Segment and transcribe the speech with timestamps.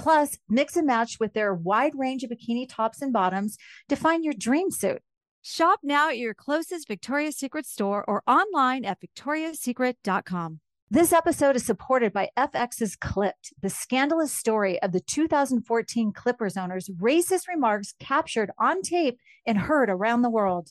[0.00, 3.58] Plus, mix and match with their wide range of bikini tops and bottoms
[3.90, 5.02] to find your dream suit.
[5.42, 10.60] Shop now at your closest Victoria's Secret store or online at victoriassecret.com.
[10.90, 16.88] This episode is supported by FX's Clipped, the scandalous story of the 2014 Clippers owner's
[16.88, 20.70] racist remarks captured on tape and heard around the world.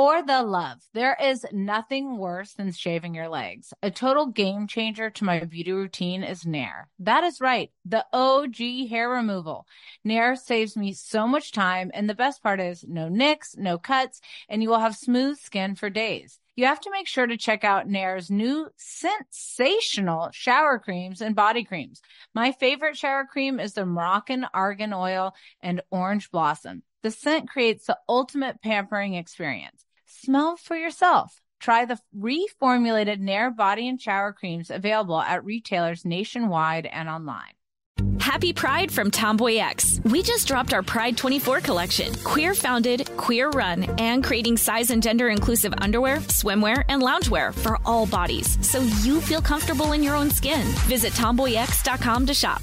[0.00, 3.74] For the love, there is nothing worse than shaving your legs.
[3.82, 6.88] A total game changer to my beauty routine is Nair.
[7.00, 9.66] That is right, the OG hair removal.
[10.02, 14.22] Nair saves me so much time, and the best part is no nicks, no cuts,
[14.48, 17.64] and you will have smooth skin for days you have to make sure to check
[17.64, 22.02] out Nair's new sensational shower creams and body creams.
[22.34, 26.82] My favorite shower cream is the Moroccan Argan Oil and Orange Blossom.
[27.02, 29.79] The scent creates the ultimate pampering experience.
[30.10, 31.40] Smell for yourself.
[31.60, 37.52] Try the reformulated Nair body and shower creams available at retailers nationwide and online.
[38.18, 40.04] Happy Pride from TomboyX.
[40.10, 42.12] We just dropped our Pride 24 collection.
[42.24, 47.78] Queer founded, queer run, and creating size and gender inclusive underwear, swimwear, and loungewear for
[47.84, 50.66] all bodies so you feel comfortable in your own skin.
[50.88, 52.62] Visit tomboyx.com to shop.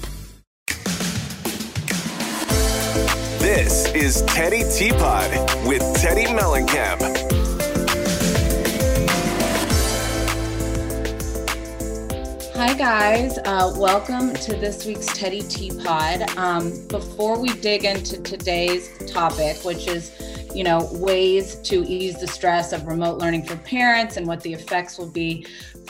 [3.38, 5.30] This is Teddi Teapot
[5.66, 7.37] with Teddi Mellencamp.
[12.90, 13.36] Guys.
[13.44, 16.38] Uh, welcome to this week's Teddi Teapot.
[16.38, 20.10] Um, before we dig into today's topic, which is,
[20.54, 24.54] you know, ways to ease the stress of remote learning for parents and what the
[24.54, 25.46] effects will be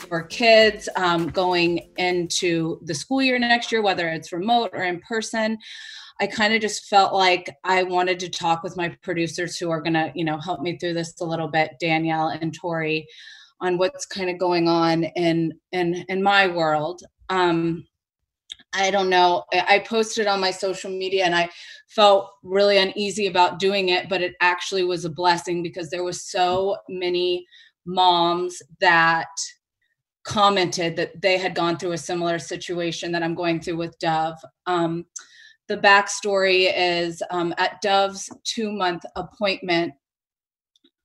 [0.09, 4.99] for kids um, going into the school year next year, whether it's remote or in
[4.99, 5.57] person.
[6.19, 9.79] I kind of just felt like I wanted to talk with my producers who are
[9.79, 13.07] going to, you know, help me through this a little bit, Danielle and Tori
[13.61, 17.01] on what's kind of going on in in in my world.
[17.29, 17.85] Um
[18.73, 21.49] i don't know i posted on my social media and i
[21.87, 26.23] felt really uneasy about doing it but it actually was a blessing because there was
[26.23, 27.45] so many
[27.85, 29.27] moms that
[30.23, 34.37] commented that they had gone through a similar situation that i'm going through with dove.
[34.67, 35.05] Um,
[35.67, 39.93] the backstory is um, at dove's two month appointment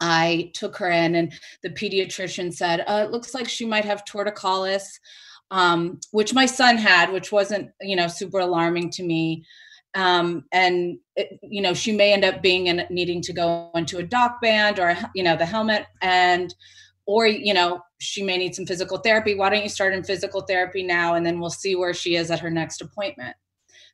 [0.01, 1.33] I took her in, and
[1.63, 4.85] the pediatrician said, uh, "It looks like she might have torticollis,
[5.51, 9.45] um, which my son had, which wasn't, you know, super alarming to me."
[9.95, 13.99] Um, and it, you know, she may end up being in needing to go into
[13.99, 16.55] a doc band or you know the helmet, and
[17.07, 19.35] or you know she may need some physical therapy.
[19.35, 22.31] Why don't you start in physical therapy now, and then we'll see where she is
[22.31, 23.37] at her next appointment.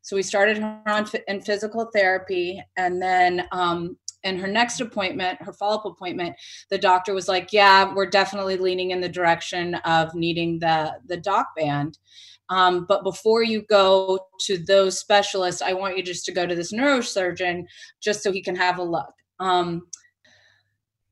[0.03, 5.41] So we started her on in physical therapy, and then um, in her next appointment,
[5.43, 6.37] her follow up appointment,
[6.69, 11.17] the doctor was like, "Yeah, we're definitely leaning in the direction of needing the the
[11.17, 11.99] doc band."
[12.51, 16.55] Um, but before you go to those specialists, I want you just to go to
[16.55, 17.65] this neurosurgeon
[18.01, 19.13] just so he can have a look.
[19.39, 19.87] Um,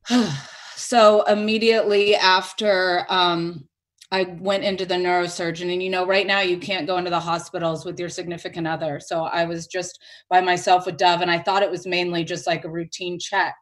[0.75, 3.68] so immediately after um,
[4.11, 7.19] I went into the neurosurgeon and you know right now you can't go into the
[7.19, 8.99] hospitals with your significant other.
[8.99, 9.99] So I was just
[10.29, 13.55] by myself with Dove and I thought it was mainly just like a routine check.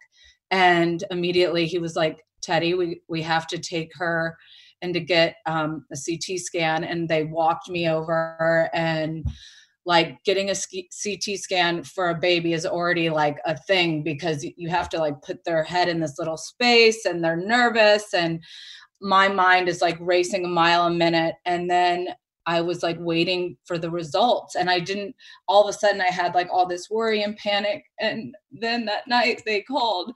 [0.49, 4.37] And immediately he was like, Teddi, we we have to take her
[4.81, 9.25] and to get um, a CT scan and they walked me over and
[9.85, 14.69] like getting a CT scan for a baby is already like a thing because you
[14.69, 18.43] have to like put their head in this little space and they're nervous and
[19.01, 22.07] my mind is like racing a mile a minute and then
[22.47, 25.15] I was like waiting for the results and I didn't
[25.47, 29.07] all of a sudden I had like all this worry and panic and then that
[29.07, 30.13] night they called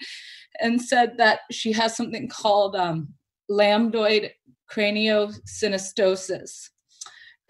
[0.61, 3.09] and said that she has something called um
[3.49, 4.31] lambdoid
[4.71, 6.69] craniosynostosis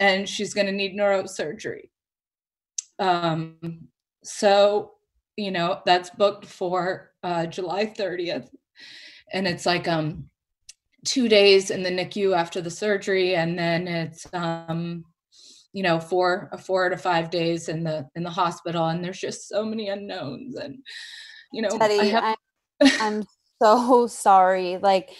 [0.00, 1.90] and she's going to need neurosurgery.
[2.98, 3.88] Um
[4.24, 4.92] so
[5.36, 8.48] you know that's booked for uh July 30th
[9.32, 10.28] and it's like um
[11.04, 15.04] two days in the NICU after the surgery, and then it's um,
[15.72, 19.48] you know four four to five days in the in the hospital and there's just
[19.48, 20.78] so many unknowns and
[21.50, 22.36] you know Teddi, have-
[22.80, 23.24] I'm, I'm
[23.62, 24.76] so sorry.
[24.76, 25.10] Like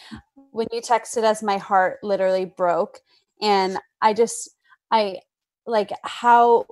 [0.50, 3.00] when you texted us my heart literally broke
[3.40, 4.50] and i just
[4.90, 5.18] i
[5.66, 6.66] like how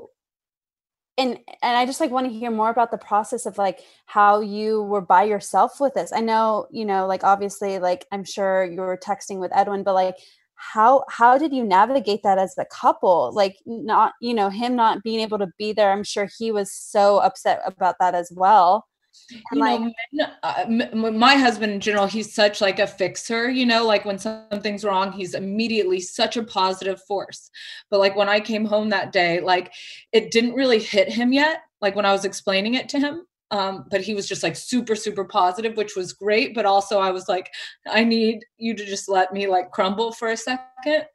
[1.21, 4.41] and and i just like want to hear more about the process of like how
[4.41, 6.13] you were by yourself with this.
[6.13, 9.95] I know you know like obviously like i'm sure you were texting with edwin but
[9.95, 10.17] like
[10.55, 13.33] how how did you navigate that as a couple?
[13.33, 16.73] Like not you know him not being able to be there i'm sure he was
[16.73, 18.87] so upset about that as well
[19.31, 19.81] you like,
[20.13, 24.19] know, uh, my husband in general, he's such like a fixer, you know, like when
[24.19, 27.51] something's wrong, he's immediately such a positive force.
[27.91, 29.73] But like when I came home that day, like
[30.13, 33.27] it didn't really hit him yet, like when I was explaining it to him.
[33.53, 36.55] Um, but he was just like super, super positive, which was great.
[36.55, 37.51] But also, I was like,
[37.87, 41.07] I need you to just let me like crumble for a second.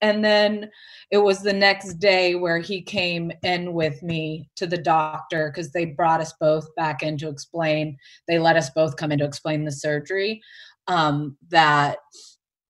[0.00, 0.70] And then
[1.10, 5.72] it was the next day where he came in with me to the doctor because
[5.72, 7.96] they brought us both back in to explain.
[8.28, 10.42] They let us both come in to explain the surgery.
[10.88, 11.98] Um, that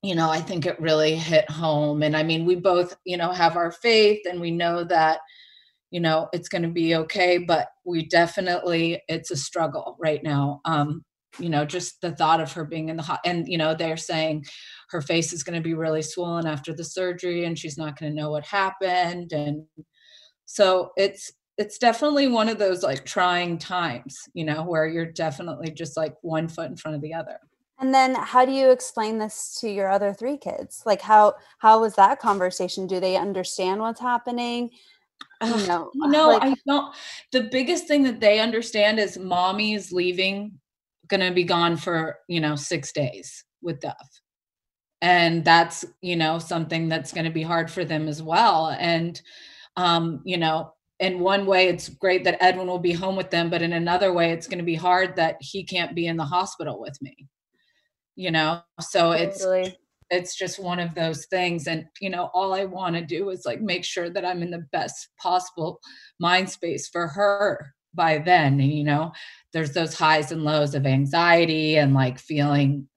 [0.07, 2.05] you know, I think it really hit home.
[2.05, 5.19] And I mean, we both, you know, have our faith and we know that,
[5.91, 10.61] you know, it's going to be okay, but we definitely, it's a struggle right now.
[10.65, 11.05] Um,
[11.39, 13.97] you know, just the thought of her being in the hot, and, you know, they're
[13.97, 14.45] saying,
[14.89, 18.11] her face is going to be really swollen after the surgery and she's not going
[18.11, 19.65] to know what happened and
[20.47, 25.71] so it's it's definitely one of those like trying times you know where you're definitely
[25.71, 27.39] just like one foot in front of the other.
[27.79, 30.83] And then how do you explain this to your other three kids?
[30.87, 32.87] Like how how was that conversation?
[32.87, 34.71] Do they understand what's happening?
[35.43, 36.95] You know, no like, i don't
[37.33, 40.59] the biggest thing that they understand is mommy's leaving
[41.09, 43.95] gonna be gone for you know six days with Dove
[45.03, 49.21] and that's you know something that's going to be hard for them as well and
[49.77, 53.51] um you know in one way it's great that edwin will be home with them
[53.51, 56.25] but in another way it's going to be hard that he can't be in the
[56.25, 57.29] hospital with me
[58.15, 59.61] you know so totally.
[59.61, 59.77] it's
[60.09, 63.45] it's just one of those things and you know all i want to do is
[63.45, 65.81] like make sure that i'm in the best possible
[66.19, 69.13] mind space for her by then and you know
[69.53, 72.89] there's those highs and lows of anxiety and like feeling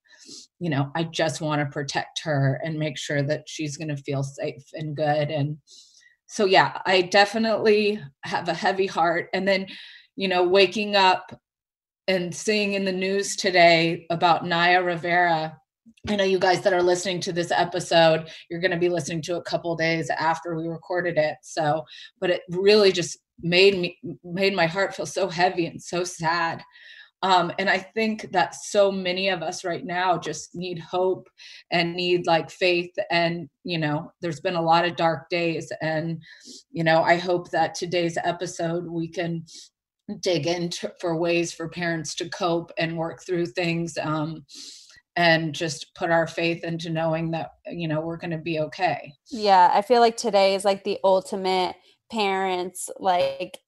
[0.60, 3.98] you know, I just want to protect her and make sure that she's going to
[3.98, 5.30] feel safe and good.
[5.30, 5.58] And
[6.28, 9.30] so, yeah, I definitely have a heavy heart.
[9.34, 9.68] And then,
[10.16, 11.34] you know, waking up
[12.08, 15.58] and seeing in the news today about Naya Rivera.
[16.08, 19.22] I know you guys that are listening to this episode, you're going to be listening
[19.24, 21.36] to a couple days after we recorded it.
[21.42, 21.84] So,
[22.20, 26.62] but it really just made me made my heart feel so heavy and so sad
[27.22, 31.28] um, and i think that so many of us right now just need hope
[31.72, 36.22] and need like faith and you know there's been a lot of dark days and
[36.72, 39.44] you know i hope that today's episode we can
[40.22, 44.44] dig into for ways for parents to cope and work through things um,
[45.16, 49.14] and just put our faith into knowing that you know we're going to be okay.
[49.30, 51.76] Yeah i feel like today is like the ultimate
[52.12, 53.60] parents like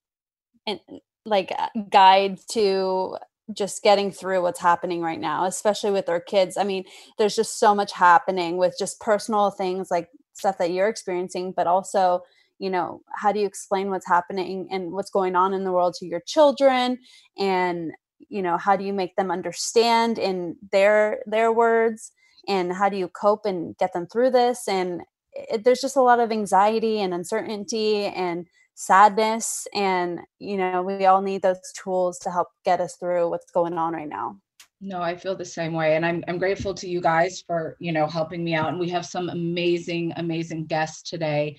[0.65, 0.79] and
[1.25, 1.51] like
[1.89, 3.17] guide to
[3.53, 6.57] just getting through what's happening right now, especially with our kids.
[6.57, 6.85] I mean,
[7.17, 11.67] there's just so much happening with just personal things like stuff that you're experiencing, but
[11.67, 12.23] also,
[12.59, 15.95] you know, how do you explain what's happening and what's going on in the world
[15.95, 16.99] to your children?
[17.37, 17.91] And
[18.29, 22.11] you know how do you make them understand in their their words?
[22.47, 24.67] And how do you cope and get them through this?
[24.67, 25.01] And
[25.33, 31.05] it, there's just a lot of anxiety and uncertainty and sadness and you know we
[31.05, 34.37] all need those tools to help get us through what's going on right now.
[34.79, 37.91] No i feel the same way and i'm, I'm grateful to you guys for you
[37.91, 41.57] know helping me out and we have some amazing amazing guests today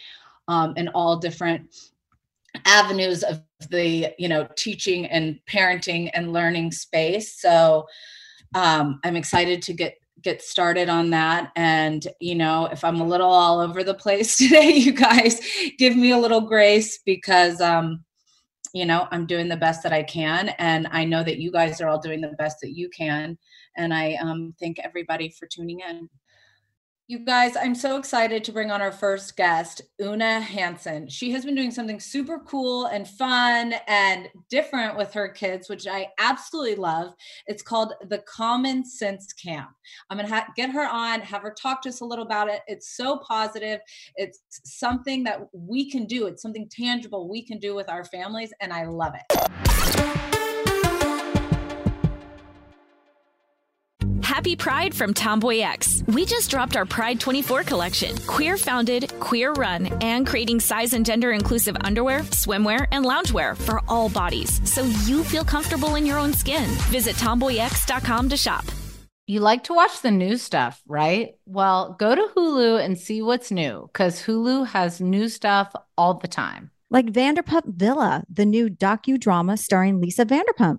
[0.49, 1.73] um, in all different
[2.67, 7.87] avenues of the you know teaching and parenting and learning space so
[8.55, 11.53] um, i'm excited to get get started on that.
[11.57, 15.41] And you know if i'm a little all over the place today you guys
[15.79, 18.05] give me a little grace because um
[18.73, 20.51] you know i'm doing the best that i can.
[20.59, 23.39] And i know that you guys are all doing the best that you can.
[23.77, 26.09] And i um thank everybody for tuning in
[27.09, 31.09] you guys, I'm so excited to bring on our first guest, Oona Hanson.
[31.09, 35.87] She has been doing something super cool and fun and different with her kids, which
[35.87, 37.13] I absolutely love.
[37.47, 39.69] It's called the Common Sense Camp.
[40.09, 42.49] I'm going to ha- get her on, have her talk to us a little about
[42.49, 42.63] it.
[42.67, 43.81] It's so positive.
[44.17, 48.53] It's something that we can do, it's something tangible we can do with our families,
[48.61, 50.32] and I love it.
[54.33, 56.07] Happy Pride from TomboyX.
[56.15, 58.17] We just dropped our Pride 24 collection.
[58.27, 63.83] Queer founded, queer run, and creating size and gender inclusive underwear, swimwear, and loungewear for
[63.89, 66.65] all bodies so you feel comfortable in your own skin.
[66.89, 68.65] Visit tomboyx.com to shop.
[69.27, 71.35] You like to watch the new stuff, right?
[71.45, 76.27] Well, go to Hulu and see what's new because Hulu has new stuff all the
[76.27, 76.71] time.
[76.91, 80.79] Like Vanderpump Villa, the new docudrama starring Lisa Vanderpump.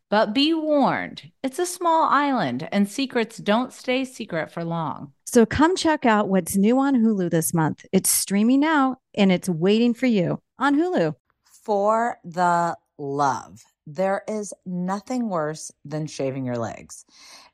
[0.11, 5.13] But be warned, it's a small island and secrets don't stay secret for long.
[5.25, 7.85] So come check out what's new on Hulu this month.
[7.93, 11.15] It's streaming now and it's waiting for you on Hulu.
[11.63, 17.05] For the love, there is nothing worse than shaving your legs.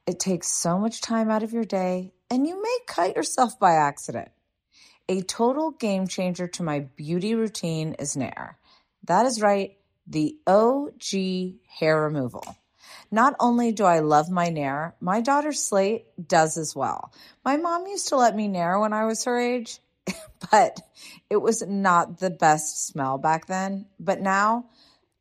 [0.07, 3.73] It takes so much time out of your day and you may cut yourself by
[3.73, 4.29] accident.
[5.07, 8.57] A total game changer to my beauty routine is Nair.
[9.03, 9.76] That is right,
[10.07, 12.57] the OG hair removal.
[13.11, 17.13] Not only do I love my Nair, my daughter Slate does as well.
[17.43, 19.79] My mom used to let me Nair when I was her age,
[20.51, 20.81] but
[21.29, 23.85] it was not the best smell back then.
[23.99, 24.65] But now,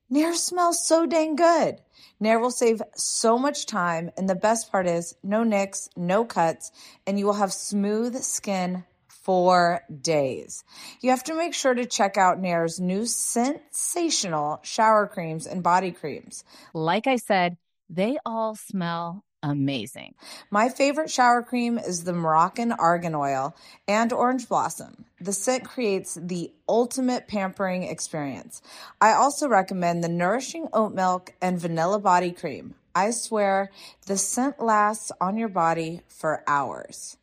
[0.08, 1.80] Nair smells so dang good.
[2.18, 6.70] Nair will save so much time, and the best part is no nicks, no cuts,
[7.06, 8.84] and you will have smooth skin
[9.26, 10.62] for days.
[11.00, 15.90] You have to make sure to check out Nair's new sensational shower creams and body
[15.90, 16.44] creams.
[16.72, 17.56] Like I said,
[17.90, 20.14] they all smell amazing.
[20.48, 23.56] My favorite shower cream is the Moroccan Argan Oil
[23.88, 25.06] and Orange Blossom.
[25.20, 28.62] The scent creates the ultimate pampering experience.
[29.00, 32.76] I also recommend the Nourishing Oat Milk and Vanilla Body Cream.
[32.94, 33.72] I swear
[34.06, 37.16] the scent lasts on your body for hours.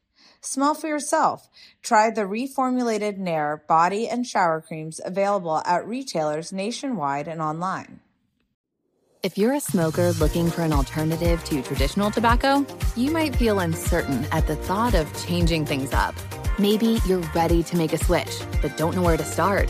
[0.45, 1.47] Smell for yourself.
[1.81, 8.01] Try the reformulated Nair body and shower creams available at retailers nationwide and online.
[9.23, 12.65] If you're a smoker looking for an alternative to traditional tobacco,
[12.97, 16.13] you might feel uncertain at the thought of changing things up.
[16.59, 19.69] Maybe you're ready to make a switch, but don't know where to start.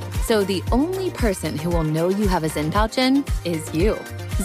[0.23, 3.95] So the only person who will know you have a Zyn pouch in is you.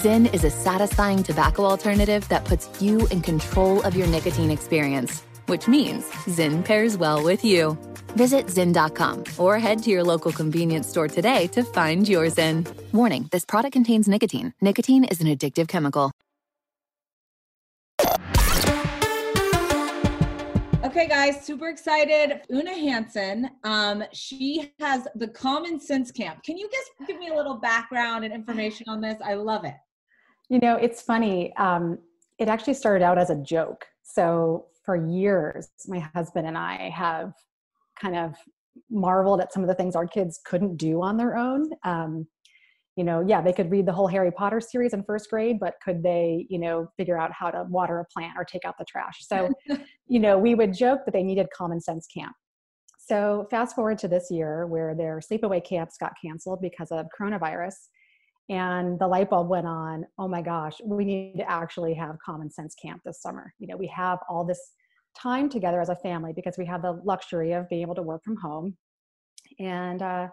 [0.03, 5.23] Zyn is a satisfying tobacco alternative that puts you in control of your nicotine experience,
[5.47, 7.79] which means Zyn pairs well with you.
[8.17, 12.67] Visit Zyn.com or head to your local convenience store today to find your Zyn.
[12.93, 14.55] Warning this product contains nicotine.
[14.61, 16.11] Nicotine is an addictive chemical.
[20.97, 22.41] Okay, guys, super excited.
[22.51, 26.43] Oona Hanson, um, she has the Common Sense Camp.
[26.43, 29.21] Can you guys give me a little background and information on this?
[29.23, 29.75] I love it.
[30.49, 31.55] You know, it's funny.
[31.57, 31.99] Um,
[32.39, 33.85] it actually started out as a joke.
[34.05, 37.35] So for years, my husband and I have
[38.01, 38.35] kind of
[38.91, 41.73] marveled at some of the things our kids couldn't do on their own.
[41.85, 42.27] Um,
[42.97, 45.75] you know, yeah, they could read the whole Harry Potter series in first grade, but
[45.85, 48.87] could they, you know, figure out how to water a plant or take out the
[48.87, 49.19] trash?
[49.21, 49.51] So,
[50.09, 52.35] you know, we would joke that they needed common sense camp.
[52.99, 57.75] So, fast forward to this year where their sleepaway camps got canceled because of coronavirus.
[58.49, 62.51] And the light bulb went on oh my gosh, we need to actually have common
[62.51, 63.53] sense camp this summer.
[63.59, 64.73] You know, we have all this
[65.19, 68.23] time together as a family because we have the luxury of being able to work
[68.25, 68.77] from home.
[69.59, 70.29] And uh,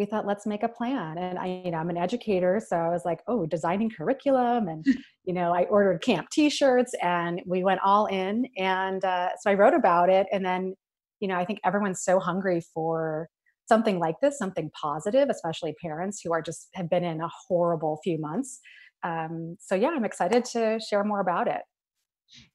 [0.00, 1.18] we thought, let's make a plan.
[1.18, 4.84] And I, you know, I'm an educator, so I was like, oh, designing curriculum, and
[5.24, 8.46] you know, I ordered camp T-shirts, and we went all in.
[8.56, 10.74] And uh, so I wrote about it, and then,
[11.20, 13.28] you know, I think everyone's so hungry for
[13.68, 18.00] something like this, something positive, especially parents who are just have been in a horrible
[18.02, 18.58] few months.
[19.04, 21.62] Um, so yeah, I'm excited to share more about it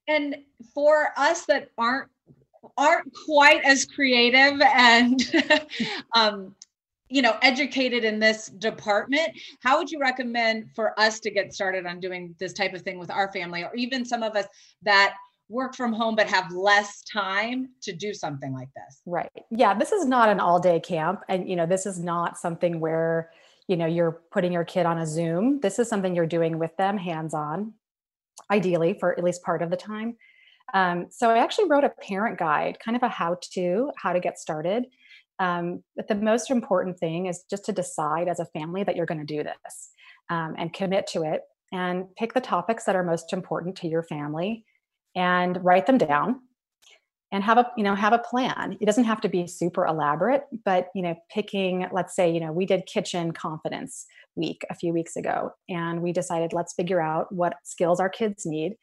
[0.07, 0.35] and
[0.73, 2.09] for us that aren't
[2.77, 5.21] aren't quite as creative and
[6.15, 6.55] um,
[7.09, 9.29] you know educated in this department
[9.61, 12.97] how would you recommend for us to get started on doing this type of thing
[12.97, 14.45] with our family or even some of us
[14.81, 15.15] that
[15.47, 19.01] work from home but have less time to do something like this?
[19.05, 19.29] Right.
[19.51, 22.79] Yeah this is not an all day camp and you know this is not something
[22.79, 23.31] where
[23.67, 25.59] you know you're putting your kid on a zoom.
[25.59, 27.73] This is something you're doing with them hands on
[28.51, 30.17] ideally for at least part of the time.
[30.73, 34.19] Um, so i actually wrote a parent guide kind of a how to how to
[34.19, 34.85] get started
[35.39, 39.05] um, but the most important thing is just to decide as a family that you're
[39.05, 39.89] going to do this
[40.29, 44.03] um, and commit to it and pick the topics that are most important to your
[44.03, 44.65] family
[45.15, 46.39] and write them down
[47.31, 48.77] and have a you know have a plan.
[48.79, 52.51] It doesn't have to be super elaborate but you know picking let's say you know
[52.51, 57.31] we did kitchen confidence week a few weeks ago and we decided let's figure out
[57.33, 58.75] what skills our kids need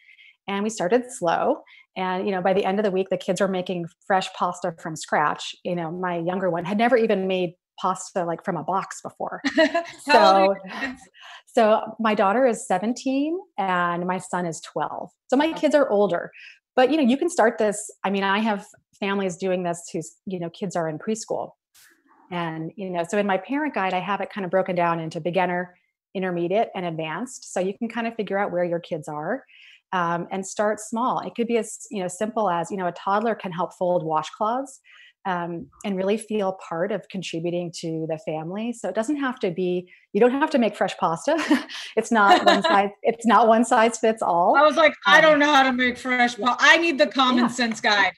[0.49, 1.63] and we started slow.
[1.97, 4.75] And you know by the end of the week the kids were making fresh pasta
[4.79, 5.55] from scratch.
[5.65, 9.43] You know my younger one had never even made pasta like from a box before.
[10.11, 10.55] So
[11.47, 16.31] so my daughter is 17 and my son is 12 so my kids are older.
[16.75, 17.91] But you know you can start this.
[18.05, 18.67] I mean i have
[18.99, 21.51] families doing this whose you know kids are in preschool.
[22.31, 24.99] And you know so in my parent guide i have it kind of broken down
[24.99, 25.75] into beginner
[26.15, 27.53] intermediate and advanced.
[27.53, 29.45] So you can kind of figure out where your kids are
[29.93, 31.21] um, and start small.
[31.21, 34.05] It could be as you know simple as you know a toddler can help fold
[34.05, 34.81] washcloths
[35.25, 38.73] um, and really feel part of contributing to the family.
[38.73, 39.89] So it doesn't have to be.
[40.13, 41.37] You don't have to make fresh pasta.
[41.97, 42.91] it's not one size.
[43.03, 44.57] It's not one size fits all.
[44.57, 46.57] I was like, I don't um, know how to make fresh pasta.
[46.59, 47.49] I need the common yeah.
[47.49, 48.13] sense guide.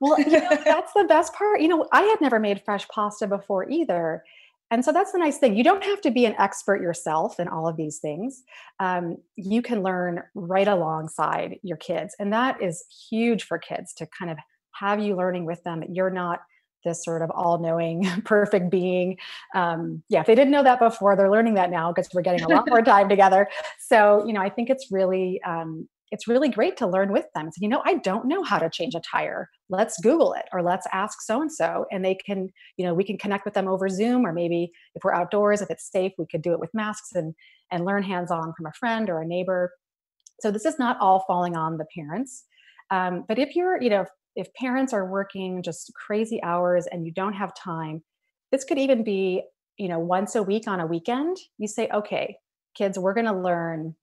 [0.00, 1.60] well, you know, that's the best part.
[1.60, 4.24] You know, I had never made fresh pasta before either.
[4.70, 5.56] And so that's the nice thing.
[5.56, 8.42] You don't have to be an expert yourself in all of these things.
[8.78, 12.14] Um, you can learn right alongside your kids.
[12.18, 14.38] And that is huge for kids to kind of
[14.74, 15.82] have you learning with them.
[15.88, 16.40] You're not
[16.84, 19.18] this sort of all knowing, perfect being.
[19.54, 22.42] Um, yeah, if they didn't know that before, they're learning that now because we're getting
[22.42, 23.48] a lot more time together.
[23.78, 27.50] So, you know, I think it's really, um, it's really great to learn with them.
[27.52, 29.48] So, you know, I don't know how to change a tire.
[29.68, 31.86] Let's Google it or let's ask so and so.
[31.92, 35.04] And they can, you know, we can connect with them over Zoom or maybe if
[35.04, 37.34] we're outdoors, if it's safe, we could do it with masks and
[37.70, 39.72] and learn hands-on from a friend or a neighbor.
[40.40, 42.44] So this is not all falling on the parents.
[42.90, 47.12] Um, but if you're, you know, if parents are working just crazy hours and you
[47.12, 48.02] don't have time,
[48.50, 49.42] this could even be,
[49.76, 51.36] you know, once a week on a weekend.
[51.58, 52.36] You say, okay,
[52.76, 53.94] kids, we're going to learn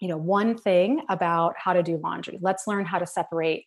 [0.00, 2.38] you know one thing about how to do laundry.
[2.40, 3.66] Let's learn how to separate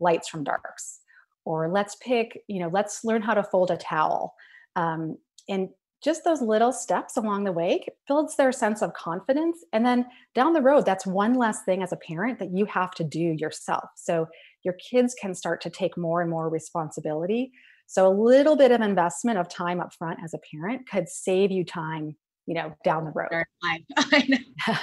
[0.00, 1.00] lights from darks.
[1.44, 4.34] Or let's pick you know let's learn how to fold a towel.
[4.76, 5.18] Um,
[5.48, 5.68] and
[6.02, 9.58] just those little steps along the way builds their sense of confidence.
[9.72, 12.92] And then down the road that's one less thing as a parent that you have
[12.92, 13.90] to do yourself.
[13.96, 14.26] So
[14.64, 17.52] your kids can start to take more and more responsibility.
[17.86, 21.50] So a little bit of investment of time up front as a parent could save
[21.50, 23.28] you time you know, down the road.
[23.96, 24.76] I know.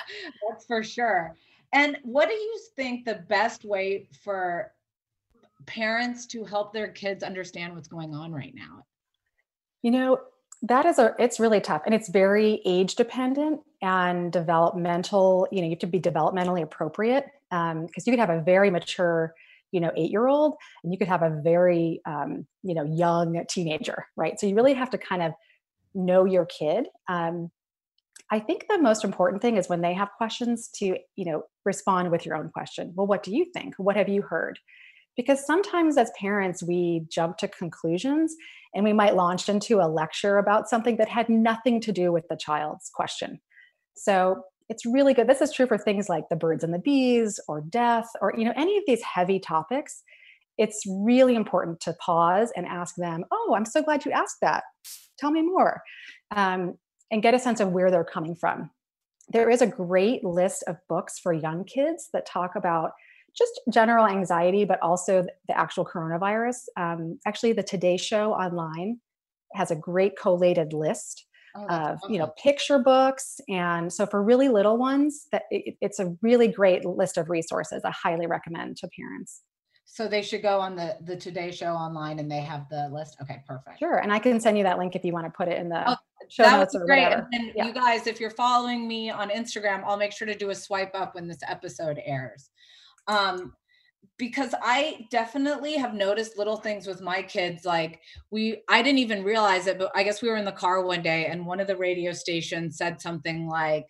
[0.50, 1.36] That's for sure.
[1.74, 4.72] And what do you think the best way for
[5.66, 8.86] parents to help their kids understand what's going on right now?
[9.82, 10.20] You know,
[10.64, 15.66] that is a it's really tough and it's very age dependent and developmental you know
[15.66, 19.34] you have to be developmentally appropriate because um, you could have a very mature
[19.72, 23.42] you know eight year old and you could have a very um, you know young
[23.50, 25.32] teenager right so you really have to kind of
[25.94, 26.88] know your kid.
[27.08, 27.52] Um,
[28.32, 32.12] I think the most important thing is when they have questions to, you know, respond
[32.12, 32.94] with your own question.
[32.96, 33.76] Well, what do you think?
[33.78, 34.60] What have you heard?
[35.18, 38.36] Because sometimes as parents, we jump to conclusions
[38.74, 42.28] and we might launch into a lecture about something that had nothing to do with
[42.30, 43.40] the child's question.
[43.96, 45.28] So it's really good.
[45.28, 48.46] This is true for things like the birds and the bees or death or, you
[48.46, 50.04] know, any of these heavy topics.
[50.60, 54.66] It's really important to pause and ask them, Oh, I'm so glad you asked that.
[55.18, 55.82] Tell me more
[56.36, 56.78] um,
[57.10, 58.70] and get a sense of where they're coming from.
[59.30, 62.92] There is a great list of books for young kids that talk about
[63.38, 66.66] just general anxiety but also the actual coronavirus.
[66.76, 69.00] Um, actually the today show online
[69.54, 72.12] has a great collated list oh, of awesome.
[72.12, 73.40] you know picture books.
[73.48, 77.84] And so for really little ones that it, it's a really great list of resources.
[77.86, 79.42] I highly recommend to parents
[79.92, 83.18] so they should go on the the Today Show online, and they have the list.
[83.24, 83.80] Okay, perfect.
[83.80, 85.68] Sure, and I can send you that link if you want to put it in
[85.68, 85.96] the oh,
[86.30, 87.04] show notes or great.
[87.04, 87.28] whatever.
[87.34, 87.66] And yeah.
[87.66, 90.92] you guys, if you're following me on Instagram, I'll make sure to do a swipe
[90.94, 92.52] up when this episode airs.
[93.08, 93.54] Um,
[94.18, 97.66] because I definitely have noticed little things with my kids.
[97.66, 98.00] Like
[98.30, 101.02] we, I didn't even realize it, but I guess we were in the car one
[101.02, 103.88] day, and one of the radio stations said something like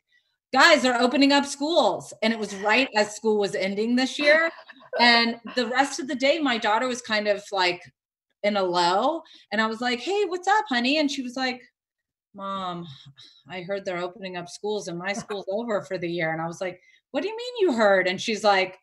[0.54, 4.50] guys they're opening up schools and it was right as school was ending this year
[5.00, 7.82] and the rest of the day my daughter was kind of like
[8.44, 11.62] in a low and i was like hey what's up honey and she was like
[12.36, 12.88] Mom,
[13.50, 16.32] I heard they're opening up schools and my school's over for the year.
[16.32, 16.80] And I was like,
[17.12, 18.08] What do you mean you heard?
[18.08, 18.78] And she's like,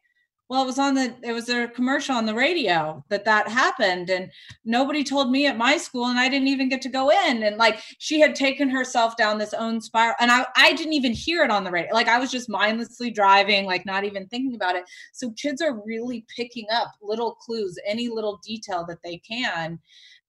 [0.49, 4.11] well it was on the it was a commercial on the radio that that happened
[4.11, 4.31] and
[4.65, 7.57] nobody told me at my school and i didn't even get to go in and
[7.57, 11.43] like she had taken herself down this own spiral and i i didn't even hear
[11.45, 14.77] it on the radio like i was just mindlessly driving like not even thinking about
[14.77, 14.85] it.
[15.13, 19.79] So kids are really picking up little clues any little detail that they can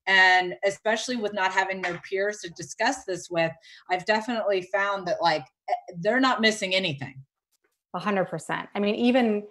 [0.06, 3.51] and especially with not having their peers to discuss this with
[3.91, 7.15] i've definitely found that like eh, they're not missing anything.
[7.95, 9.43] 100% i mean even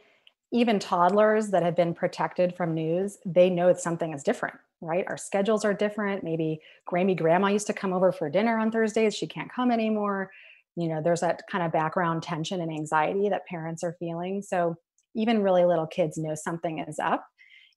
[0.52, 5.04] even toddlers that have been protected from news, they know that something is different, right?
[5.08, 6.22] Our schedules are different.
[6.22, 9.14] Maybe Grammy grandma used to come over for dinner on Thursdays.
[9.14, 10.30] She can't come anymore.
[10.76, 14.42] You know, there's that kind of background tension and anxiety that parents are feeling.
[14.42, 14.76] So
[15.14, 17.26] even really little kids know something is up.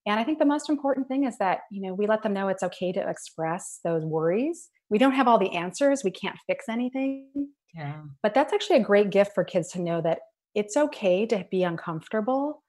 [0.06, 2.48] And I think the most important thing is that, you know, we let them know
[2.48, 4.70] it's okay to express those worries.
[4.90, 7.50] We don't have all the answers, we can't fix anything.
[7.76, 8.02] Yeah.
[8.24, 10.20] But that's actually a great gift for kids to know that
[10.56, 12.64] it's okay to be uncomfortable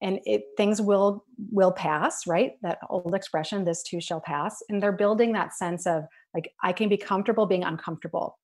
[0.00, 2.52] and it things will will pass right?
[2.62, 6.04] That old expression this too shall pass and they're building that sense of
[6.34, 8.38] like i can be comfortable being uncomfortable.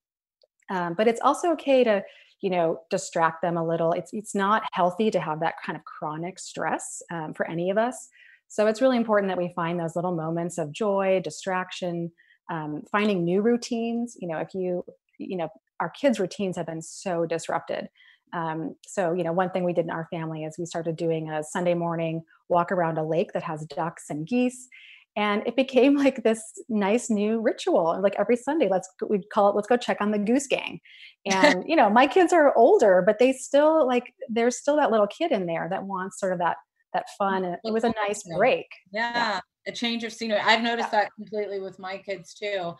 [0.70, 2.02] Um, but it's also okay to
[2.40, 3.92] you know distract them a little.
[3.92, 7.78] It's it's not healthy to have that kind of chronic stress um, for any of
[7.78, 8.08] us.
[8.46, 12.10] So it's really important that we find those little moments of joy distraction
[12.50, 14.16] um, finding new routines.
[14.20, 14.84] You know if you
[15.18, 15.48] you know
[15.80, 17.88] our kids routines have been so disrupted
[18.32, 21.30] um, so, you know, one thing we did in our family is we started doing
[21.30, 24.68] a Sunday morning walk around a lake that has ducks and geese.
[25.16, 28.00] And it became like this nice new ritual.
[28.02, 30.80] Like every Sunday, let's we'd call it let's go check on the goose gang.
[31.26, 35.06] And you know, my kids are older, but they still like there's still that little
[35.06, 36.56] kid in there that wants sort of that
[36.94, 37.44] that fun.
[37.44, 38.66] And it was a nice break.
[38.92, 39.12] Yeah.
[39.14, 40.40] yeah a change of scenery.
[40.40, 42.72] I've noticed that completely with my kids too.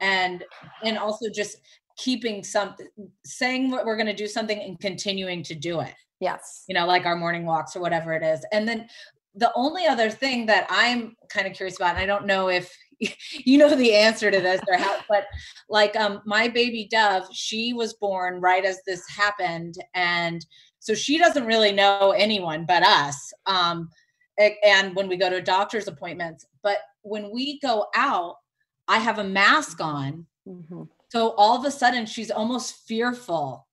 [0.00, 0.44] And
[0.84, 1.58] and also just
[1.96, 2.88] keeping something
[3.24, 5.94] saying what we're going to do something and continuing to do it.
[6.20, 6.64] Yes.
[6.68, 8.44] You know like our morning walks or whatever it is.
[8.52, 8.88] And then
[9.34, 12.70] the only other thing that i'm kind of curious about and i don't know if
[13.00, 15.24] you know the answer to this or how but
[15.68, 20.44] like um my baby dove she was born right as this happened and
[20.78, 23.88] so she doesn't really know anyone but us um
[24.64, 26.46] and when we go to doctor's appointments.
[26.62, 28.36] But when we go out
[28.88, 30.82] i have a mask on mm-hmm.
[31.12, 33.66] So all of a sudden she's almost fearful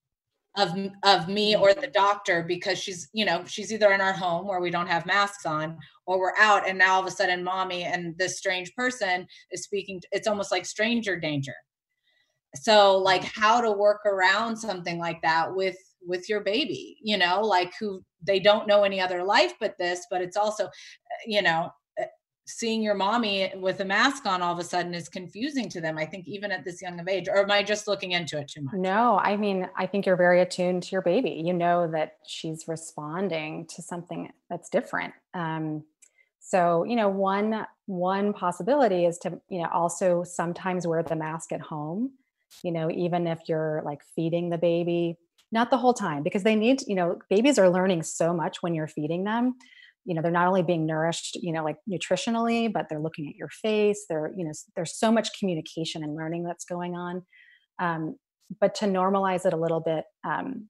[0.58, 4.46] of of me or the doctor because she's you know she's either in our home
[4.46, 6.68] where we don't have masks on or we're out.
[6.68, 10.52] And now all of a sudden mommy and this strange person is speaking it's almost
[10.52, 11.54] like stranger danger.
[12.56, 13.32] So like mm.
[13.34, 18.02] how to work around something like that with with your baby you know like who
[18.22, 20.70] they don't know any other life but this but it's also
[21.26, 21.70] you know
[22.50, 25.98] seeing your mommy with a mask on all of a sudden is confusing to them
[25.98, 28.48] i think even at this young of age or am i just looking into it
[28.48, 28.74] too much?
[28.74, 31.42] No i mean i think you're very attuned to your baby.
[31.46, 35.14] You know that she's responding to something that's different.
[35.34, 35.84] Um,
[36.40, 41.52] so you know one one possibility is to you know also sometimes wear the mask
[41.52, 42.12] at home
[42.64, 45.18] you know even if you're like feeding the baby.
[45.52, 48.76] Not the whole time because they need you know babies are learning so much when
[48.76, 49.56] you're feeding them
[50.06, 53.36] you know they're not only being nourished you know like nutritionally but they're looking at
[53.36, 57.26] your face they're you know there's so much communication and learning that's going on.
[57.80, 58.16] Um,
[58.60, 60.70] but to normalize it a little bit um,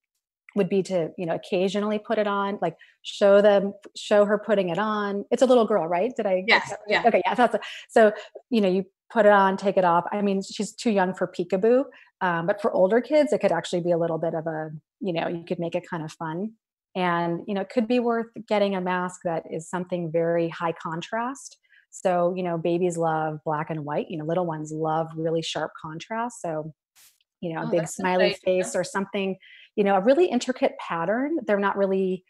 [0.55, 4.69] would be to you know occasionally put it on like show them show her putting
[4.69, 5.25] it on.
[5.31, 6.11] It's a little girl right?
[6.15, 7.03] Did i yes yeah.
[7.05, 8.11] Okay yeah that's a, so
[8.49, 10.05] you know you put it on take it off.
[10.11, 11.85] I mean she's too young for peekaboo
[12.21, 15.13] um, but for older kids it could actually be a little bit of a you
[15.13, 16.53] know you could make it kind of fun
[16.99, 20.73] and you know it could be worth getting a mask that is something very high
[20.73, 21.57] contrast.
[21.91, 24.07] So you know babies love black and white.
[24.09, 26.41] You know little ones love really sharp contrast.
[26.41, 26.73] So
[27.39, 29.37] you know oh, a big smiley face or something
[29.77, 31.37] you know a really intricate pattern.
[31.47, 32.25] They're not really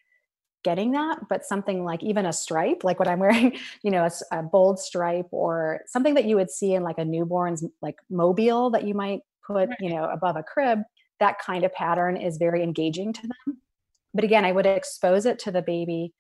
[0.65, 4.39] getting that but something like even a stripe like what i'm wearing you know a,
[4.39, 8.69] a bold stripe or something that you would see in like a newborn's like mobile
[8.69, 10.79] that you might put you know above a crib
[11.21, 13.61] that kind of pattern is very engaging to them
[14.13, 16.13] but again, I would expose it to the baby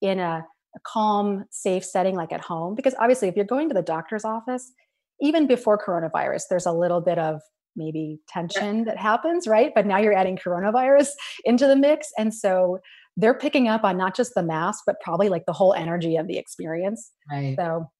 [0.00, 0.44] in a,
[0.74, 2.74] a calm, safe setting like at home.
[2.74, 4.72] Because obviously, if you're going to the doctor's office,
[5.20, 7.40] even before coronavirus, there's a little bit of
[7.76, 9.72] maybe tension that happens, right?
[9.74, 11.08] But now you're adding coronavirus
[11.44, 12.08] into the mix.
[12.18, 12.78] And so
[13.16, 16.26] they're picking up on not just the mask, but probably like the whole energy of
[16.26, 17.12] the experience.
[17.30, 17.56] Right.
[17.58, 17.90] So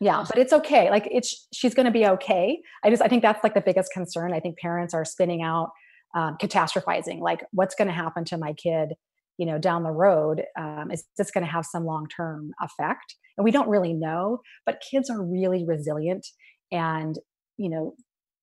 [0.00, 0.90] yeah, but it's okay.
[0.90, 2.60] Like it's she's going to be okay.
[2.82, 4.32] I just I think that's like the biggest concern.
[4.32, 5.70] I think parents are spinning out
[6.14, 8.94] um, catastrophizing like what's going to happen to my kid
[9.38, 10.44] you know down the road?
[10.58, 13.16] Um, is this going to have some long-term effect?
[13.36, 16.26] And we don't really know but kids are really resilient.
[16.72, 17.18] And
[17.56, 17.94] you know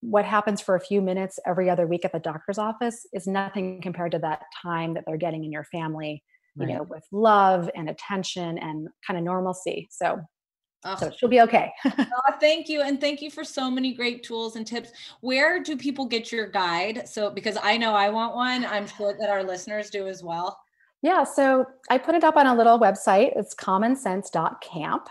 [0.01, 3.81] what happens for a few minutes every other week at the doctor's office is nothing
[3.83, 6.23] compared to that time that they're getting in your family
[6.55, 6.75] you right.
[6.75, 9.87] know with love and attention and kind of normalcy.
[9.91, 10.21] So
[10.83, 10.95] Oh.
[10.95, 11.71] So she'll be okay.
[11.85, 12.05] oh,
[12.39, 12.81] thank you.
[12.81, 14.91] And thank you for so many great tools and tips.
[15.21, 17.07] Where do people get your guide?
[17.07, 20.59] So, because I know I want one, I'm sure that our listeners do as well.
[21.01, 21.23] Yeah.
[21.23, 23.33] So I put it up on a little website.
[23.35, 25.09] It's commonsense.camp.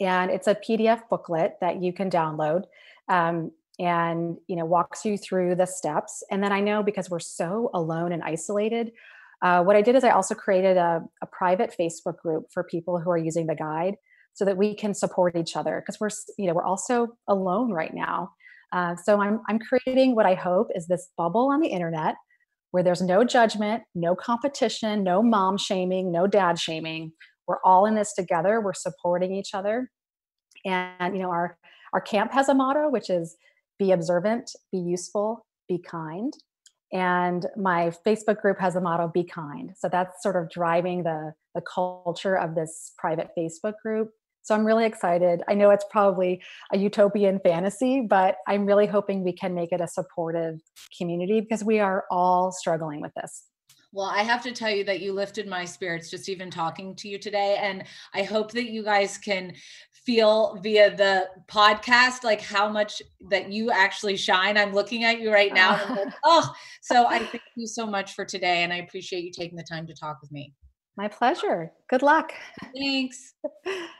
[0.00, 2.64] And it's a PDF booklet that you can download.
[3.08, 7.20] Um, and you know walks you through the steps and then i know because we're
[7.20, 8.92] so alone and isolated
[9.42, 12.98] uh, what i did is i also created a, a private facebook group for people
[12.98, 13.96] who are using the guide
[14.34, 17.94] so that we can support each other because we're you know we're also alone right
[17.94, 18.30] now.
[18.72, 22.16] Uh, so I'm, I'm creating what i hope is this bubble on the internet
[22.70, 27.12] where there's no judgment no competition no mom shaming no dad shaming.
[27.46, 28.60] We're all in this together.
[28.60, 29.90] We're supporting each other.
[30.64, 31.56] And you know our
[31.92, 33.36] our camp has a motto which is
[33.78, 36.32] be observant be useful be kind.
[36.92, 39.72] And my facebook group has a motto be kind.
[39.76, 44.10] So that's sort of driving the the culture of this private facebook group
[44.48, 45.42] so I'm really excited.
[45.46, 46.40] I know it's probably
[46.72, 50.58] a utopian fantasy, but I'm really hoping we can make it a supportive
[50.96, 53.44] community because we are all struggling with this.
[53.92, 57.08] Well, I have to tell you that you lifted my spirits just even talking to
[57.08, 57.58] you today.
[57.60, 57.84] And
[58.14, 59.52] I hope that you guys can
[59.92, 64.56] feel via the podcast like how much that you actually shine.
[64.56, 65.72] I'm looking at you right now.
[65.90, 68.62] like, oh, so I thank you so much for today.
[68.62, 70.54] And I appreciate you taking the time to talk with me.
[70.96, 71.70] My pleasure.
[71.90, 72.32] Good luck.
[72.74, 73.34] Thanks.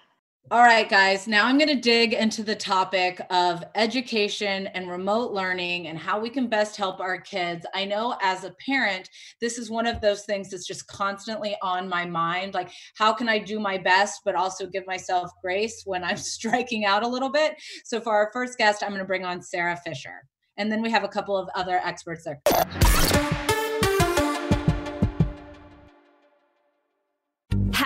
[0.51, 1.29] All right, guys.
[1.29, 6.19] Now I'm going to dig into the topic of education and remote learning and how
[6.19, 7.67] we can best help our kids.
[7.75, 9.11] I know as a parent,
[9.43, 12.55] this is one of those things that's just constantly on my mind.
[12.55, 16.87] Like, how can I do my best, but also give myself grace when I'm striking
[16.87, 17.55] out a little bit?
[17.85, 20.25] So, for our first guest, I'm going to bring on Sarah Fisher.
[20.57, 23.48] And then we have a couple of other experts there.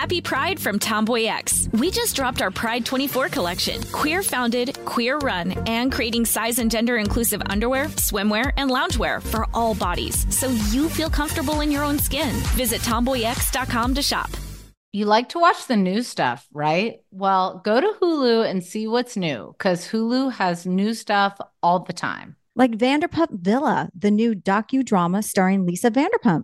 [0.03, 1.79] Happy Pride from TomboyX.
[1.79, 3.81] We just dropped our Pride 24 collection.
[3.93, 9.47] Queer founded, queer run, and creating size and gender inclusive underwear, swimwear, and loungewear for
[9.53, 12.35] all bodies so you feel comfortable in your own skin.
[12.57, 14.29] Visit tomboyx.com to shop.
[14.91, 16.97] You like to watch the new stuff, right?
[17.11, 21.93] Well, go to Hulu and see what's new because Hulu has new stuff all the
[21.93, 22.35] time.
[22.57, 26.43] Like Vanderpump Villa, the new docudrama starring Lisa Vanderpump.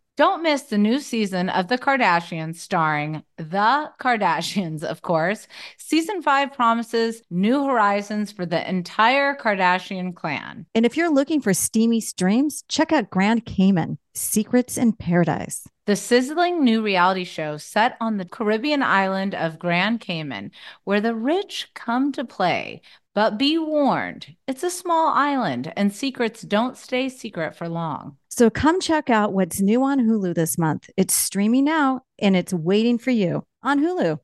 [0.21, 5.47] Don't miss the new season of The Kardashians, starring The Kardashians, of course.
[5.79, 10.67] Season five promises new horizons for the entire Kardashian clan.
[10.75, 15.67] And if you're looking for steamy streams, check out Grand Cayman Secrets in Paradise.
[15.87, 20.51] The sizzling new reality show set on the Caribbean island of Grand Cayman,
[20.83, 22.83] where the rich come to play.
[23.15, 28.17] But be warned, it's a small island and secrets don't stay secret for long.
[28.33, 30.89] So come check out what's new on Hulu this month.
[30.95, 34.19] It's streaming now and it's waiting for you on Hulu.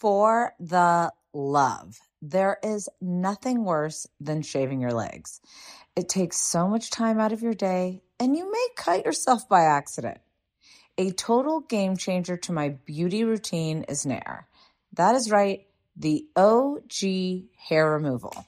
[0.00, 5.40] For the love, there is nothing worse than shaving your legs.
[5.94, 9.60] It takes so much time out of your day and you may cut yourself by
[9.60, 10.18] accident.
[10.98, 14.48] A total game changer to my beauty routine is Nair.
[14.94, 18.44] That is right, the OG hair removal.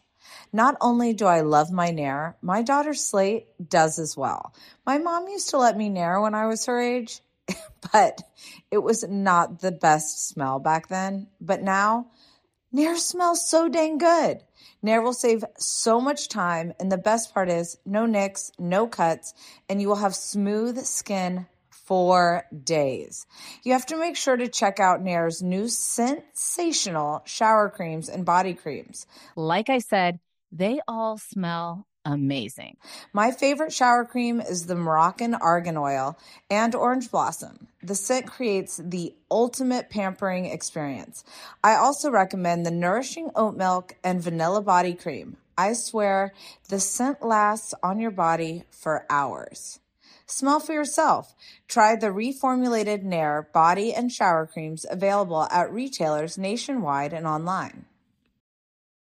[0.54, 4.54] Not only do I love my Nair, my daughter Slate does as well.
[4.86, 7.22] My mom used to let me Nair when I was her age,
[7.92, 8.22] but
[8.70, 11.26] it was not the best smell back then.
[11.40, 12.06] But now,
[12.70, 14.44] Nair smells so dang good.
[14.80, 19.34] Nair will save so much time, and the best part is no nicks, no cuts,
[19.68, 23.26] and you will have smooth skin for days.
[23.64, 28.54] You have to make sure to check out Nair's new sensational shower creams and body
[28.54, 29.08] creams.
[29.34, 30.20] Like I said,
[30.54, 32.76] they all smell amazing.
[33.12, 36.18] My favorite shower cream is the Moroccan Argan Oil
[36.50, 37.66] and Orange Blossom.
[37.82, 41.24] The scent creates the ultimate pampering experience.
[41.62, 45.38] I also recommend the Nourishing Oat Milk and Vanilla Body Cream.
[45.56, 46.32] I swear
[46.68, 49.80] the scent lasts on your body for hours.
[50.26, 51.34] Smell for yourself.
[51.68, 57.86] Try the reformulated Nair body and shower creams available at retailers nationwide and online.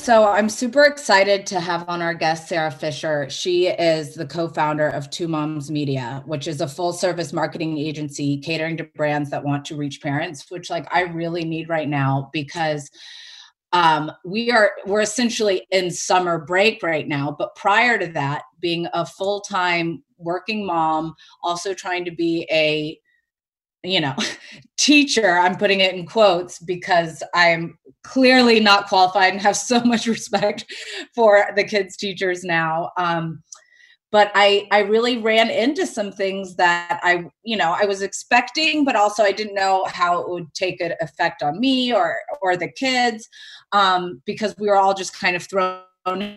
[0.00, 3.28] So I'm super excited to have on our guest Sarah Fisher.
[3.28, 8.78] She is the co-founder of Two Moms Media, which is a full-service marketing agency catering
[8.78, 12.90] to brands that want to reach parents, which like I really need right now because
[13.72, 17.36] um, we are we're essentially in summer break right now.
[17.38, 22.98] But prior to that, being a full-time working mom, also trying to be a
[23.82, 24.14] you know
[24.76, 30.06] teacher i'm putting it in quotes because i'm clearly not qualified and have so much
[30.06, 30.64] respect
[31.14, 32.90] for the kids teachers now.
[32.96, 33.42] Um,
[34.12, 38.84] but i i really ran into some things that i you know i was expecting
[38.84, 42.56] but also i didn't know how it would take an effect on me or or
[42.56, 43.28] the kids
[43.70, 45.82] um, because we were all just kind of thrown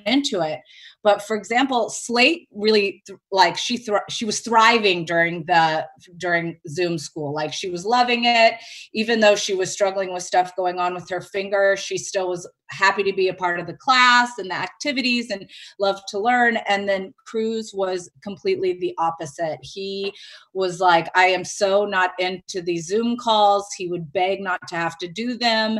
[0.06, 0.60] into it
[1.04, 5.86] but for example slate really th- like she she was thriving during the
[6.18, 7.34] during zoom school.
[7.34, 8.56] Like she was loving it.
[8.94, 12.50] Even though she was struggling with stuff going on with her finger she still was
[12.69, 15.49] happy to be a part of the class and the activities and
[15.80, 16.58] loved to learn.
[16.67, 19.60] And then cruz was completely the opposite.
[19.62, 20.13] He
[20.54, 23.67] was like i am so not into these zoom calls.
[23.78, 25.80] He would beg not to have to do them.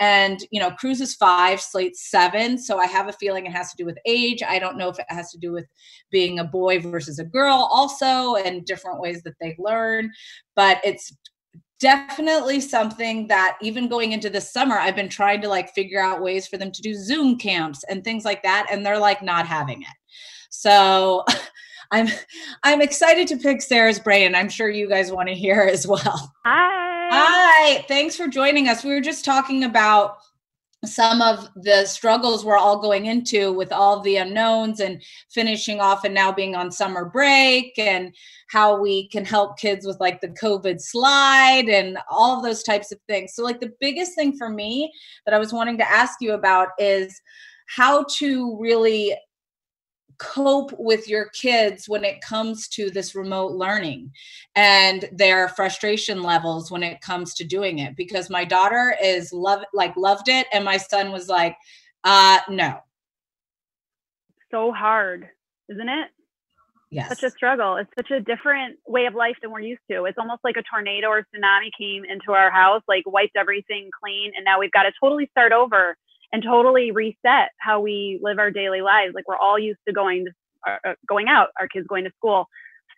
[0.00, 3.70] And you know cruz is five slate's seven so i have a feeling it has
[3.70, 4.42] to do with age.
[4.42, 5.66] I don't know if it has to do with
[6.10, 10.10] being a boy versus a girl also and different ways that they learn
[10.54, 11.14] but it's
[11.82, 16.22] definitely something that even going into the summer i've been trying to like figure out
[16.22, 19.46] ways for them to do zoom camps and things like that and they're like not
[19.46, 19.88] having it.
[20.48, 21.24] So
[21.90, 22.06] i'm
[22.62, 25.84] i'm excited to pick sarah's brain and i'm sure you guys want to hear as
[25.84, 26.32] well.
[26.44, 27.08] Hi.
[27.10, 28.84] Hi thanks for joining us.
[28.84, 30.18] We were just talking about
[30.84, 36.04] some of the struggles we're all going into with all the unknowns and finishing off
[36.04, 38.12] and now being on summer break and
[38.50, 42.90] how we can help kids with like the covid slide and all of those types
[42.90, 43.32] of things.
[43.34, 44.92] So like the biggest thing for me
[45.24, 47.20] that i was wanting to ask you about is
[47.66, 49.16] how to really
[50.18, 54.10] cope with your kids when it comes to this remote learning
[54.54, 59.62] and their frustration levels when it comes to doing it because my daughter is love
[59.72, 61.56] like loved it and my son was like
[62.04, 62.78] uh no.
[64.50, 65.28] So hard
[65.68, 66.08] isn't it?
[66.90, 67.08] Yes.
[67.08, 67.76] Such a struggle.
[67.76, 70.04] It's such a different way of life than we're used to.
[70.04, 74.32] It's almost like a tornado or tsunami came into our house like wiped everything clean
[74.36, 75.96] and now we've got to totally start over
[76.32, 79.14] and totally reset how we live our daily lives.
[79.14, 80.32] Like we're all used to going to
[80.66, 82.46] uh, uh, going out, our kids going to school.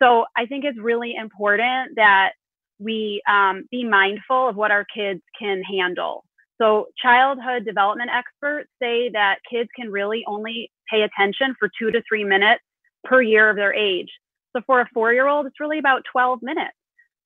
[0.01, 2.33] So I think it's really important that
[2.79, 6.23] we um, be mindful of what our kids can handle.
[6.61, 12.01] So childhood development experts say that kids can really only pay attention for two to
[12.07, 12.61] three minutes
[13.03, 14.09] per year of their age.
[14.55, 16.75] So for a four-year-old, it's really about 12 minutes.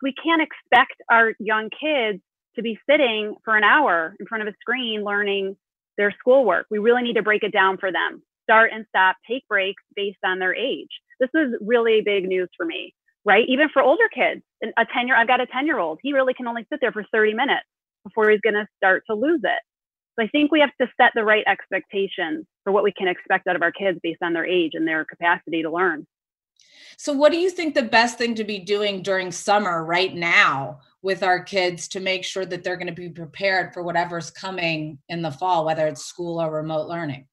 [0.01, 2.21] We can't expect our young kids
[2.55, 5.55] to be sitting for an hour in front of a screen learning
[5.99, 6.65] their schoolwork.
[6.71, 8.23] We really need to break it down for them.
[8.43, 10.89] Start and stop, take breaks based on their age.
[11.19, 13.45] This is really big news for me, right?
[13.47, 15.99] Even for older kids, a 10 year, I've got a 10 year old.
[16.01, 17.65] He really can only sit there for 30 minutes
[18.05, 19.59] before he's going to start to lose it.
[20.17, 23.47] So I think we have to set the right expectations for what we can expect
[23.47, 26.07] out of our kids based on their age and their capacity to learn.
[26.97, 30.79] So, what do you think the best thing to be doing during summer right now
[31.01, 34.99] with our kids to make sure that they're going to be prepared for whatever's coming
[35.07, 37.25] in the fall, whether it's school or remote learning?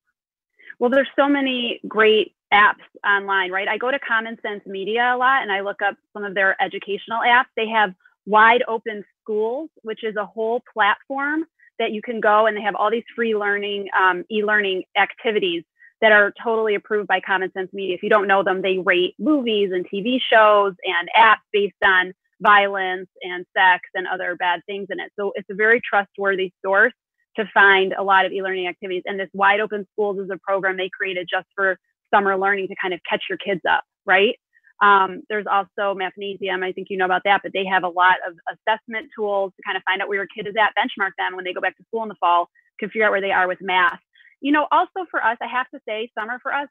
[0.78, 3.68] Well, there's so many great apps online, right?
[3.68, 6.60] I go to Common Sense Media a lot and I look up some of their
[6.62, 7.46] educational apps.
[7.56, 7.94] They have
[8.24, 11.44] Wide Open Schools, which is a whole platform
[11.78, 15.64] that you can go and they have all these free learning, um, e learning activities
[16.00, 17.94] that are totally approved by Common Sense Media.
[17.94, 22.12] If you don't know them, they rate movies and TV shows and apps based on
[22.40, 25.12] violence and sex and other bad things in it.
[25.18, 26.92] So it's a very trustworthy source
[27.36, 29.02] to find a lot of e-learning activities.
[29.06, 31.78] And this Wide Open Schools is a program they created just for
[32.14, 34.36] summer learning to kind of catch your kids up, right?
[34.82, 36.62] Um, there's also Mathnasium.
[36.62, 39.62] I think you know about that, but they have a lot of assessment tools to
[39.64, 41.76] kind of find out where your kid is at, benchmark them when they go back
[41.78, 44.00] to school in the fall, can figure out where they are with math.
[44.40, 46.68] You know, also for us, I have to say, summer for us,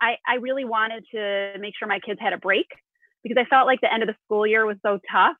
[0.00, 2.66] I, I really wanted to make sure my kids had a break
[3.24, 5.36] because I felt like the end of the school year was so tough.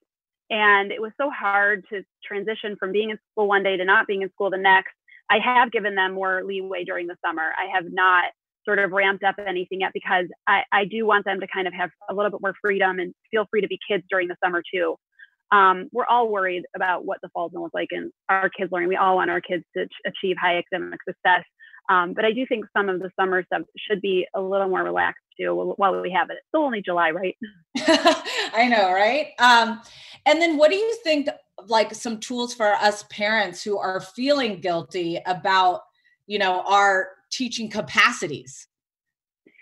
[0.51, 4.07] And it was so hard to transition from being in school one day to not
[4.07, 4.93] being in school the next.
[5.30, 7.53] I have given them more leeway during the summer.
[7.57, 8.24] I have not
[8.64, 11.74] sort of ramped up anything yet because I, I do want them to kind of
[11.74, 14.62] have a little bit more freedom and feel free to be kids during the summer
[14.72, 14.97] too.
[15.53, 18.49] Um, we're all worried about what the fall is going to look like and our
[18.49, 18.89] kids learning.
[18.89, 21.45] We all want our kids to achieve high academic success.
[21.91, 24.82] Um, but I do think some of the summer stuff should be a little more
[24.82, 26.35] relaxed too while we have it.
[26.39, 27.37] It's still only July, right?
[27.76, 29.28] I know, right?
[29.39, 29.80] Um,
[30.26, 31.28] and then what do you think,
[31.66, 35.82] like some tools for us parents who are feeling guilty about,
[36.26, 38.68] you know, our teaching capacities?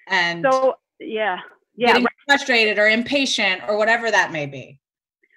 [0.08, 1.38] And so, yeah,
[1.76, 2.06] yeah, right.
[2.26, 4.78] frustrated or impatient or whatever that may be.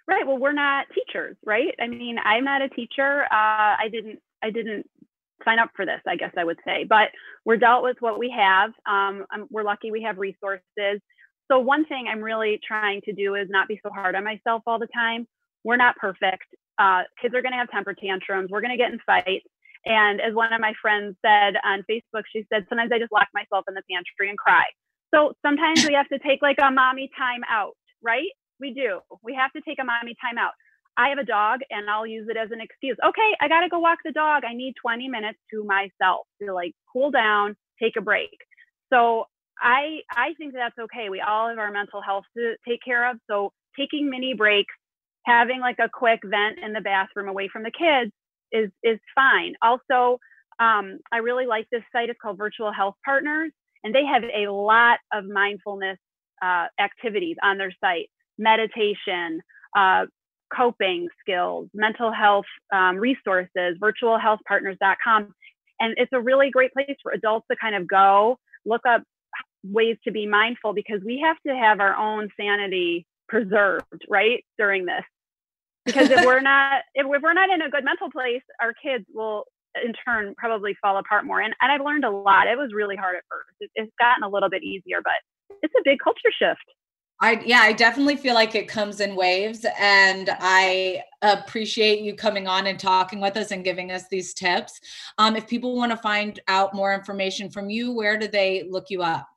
[0.08, 0.26] Right.
[0.26, 1.74] Well, we're not teachers, right?
[1.80, 3.24] I mean, I'm not a teacher.
[3.24, 4.20] Uh, I didn't.
[4.44, 4.88] I didn't
[5.46, 6.86] sign up for this, I guess I would say.
[6.88, 7.10] But
[7.46, 8.72] we're dealt with what we have.
[8.86, 11.02] Um, we're lucky we have resources.
[11.52, 14.64] So, one thing I'm really trying to do is not be so hard on myself
[14.66, 15.28] all the time.
[15.64, 16.46] We're not perfect.
[16.78, 18.50] Uh, kids are going to have temper tantrums.
[18.52, 19.46] We're going to get in fights.
[19.86, 23.28] And as one of my friends said on Facebook, she said, sometimes I just lock
[23.34, 24.64] myself in the pantry and cry.
[25.14, 28.28] So sometimes we have to take like a mommy time out, right?
[28.60, 29.00] We do.
[29.24, 30.54] We have to take a mommy time out.
[30.98, 32.98] I have a dog and I'll use it as an excuse.
[33.06, 34.44] Okay, I got to go walk the dog.
[34.46, 38.38] I need 20 minutes to myself to like cool down, take a break.
[38.92, 39.26] So
[39.60, 41.10] I I think that's okay.
[41.10, 43.18] We all have our mental health to take care of.
[43.30, 44.74] So taking mini breaks,
[45.26, 48.12] having like a quick vent in the bathroom away from the kids
[48.52, 49.56] is is fine.
[49.62, 50.20] Also,
[50.60, 52.10] um, I really like this site.
[52.10, 53.52] It's called Virtual Health Partners,
[53.84, 55.98] and they have a lot of mindfulness
[56.42, 59.42] uh, activities on their site meditation,
[59.76, 60.06] uh,
[60.56, 65.34] coping skills, mental health um, resources, virtualhealthpartners.com.
[65.80, 69.04] And it's a really great place for adults to kind of go look up
[69.64, 74.86] ways to be mindful because we have to have our own sanity preserved, right, during
[74.86, 75.04] this.
[75.86, 79.46] Because if we're not if, we're not in a good mental place, our kids will
[79.84, 81.42] in turn probably fall apart more.
[81.42, 82.48] And, and I've learned a lot.
[82.48, 83.56] It was really hard at first.
[83.60, 86.64] It, it's gotten a little bit easier, but it's a big culture shift.
[87.22, 92.48] I yeah, I definitely feel like it comes in waves and I appreciate you coming
[92.48, 94.80] on and talking with us and giving us these tips.
[95.18, 98.90] Um, if people want to find out more information from you, where do they look
[98.90, 99.28] you up?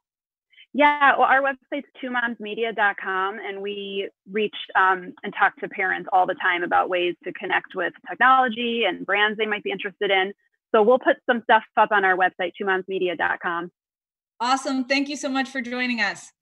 [0.75, 6.35] Yeah, well, our website's twomomsmedia.com, and we reach um, and talk to parents all the
[6.35, 10.33] time about ways to connect with technology and brands they might be interested in.
[10.75, 13.73] So we'll put some stuff up on our website, twomomsmedia.com.
[14.41, 14.85] Awesome.
[14.85, 16.33] Thank you so much for joining us.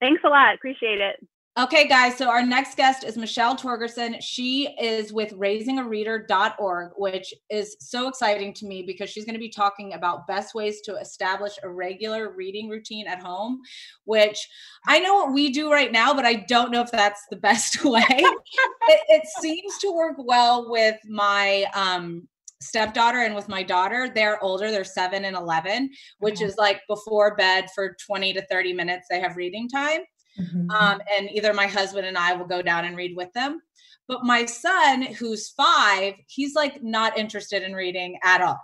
[0.00, 0.54] Thanks a lot.
[0.54, 1.16] Appreciate it.
[1.58, 2.16] Okay, guys.
[2.16, 4.18] So our next guest is Michelle Torgerson.
[4.20, 9.48] She is with raisingareader.org, which is so exciting to me because she's going to be
[9.48, 13.60] talking about best ways to establish a regular reading routine at home,
[14.04, 14.48] which
[14.86, 17.84] I know what we do right now, but I don't know if that's the best
[17.84, 18.04] way.
[18.08, 22.28] it, it, seems to work well with my um,
[22.60, 26.46] stepdaughter and with my daughter they're older they're 7 and 11 which mm-hmm.
[26.46, 30.00] is like before bed for 20 to 30 minutes they have reading time
[30.38, 30.70] mm-hmm.
[30.70, 33.60] um, and either my husband and i will go down and read with them
[34.08, 38.60] but my son who's five he's like not interested in reading at all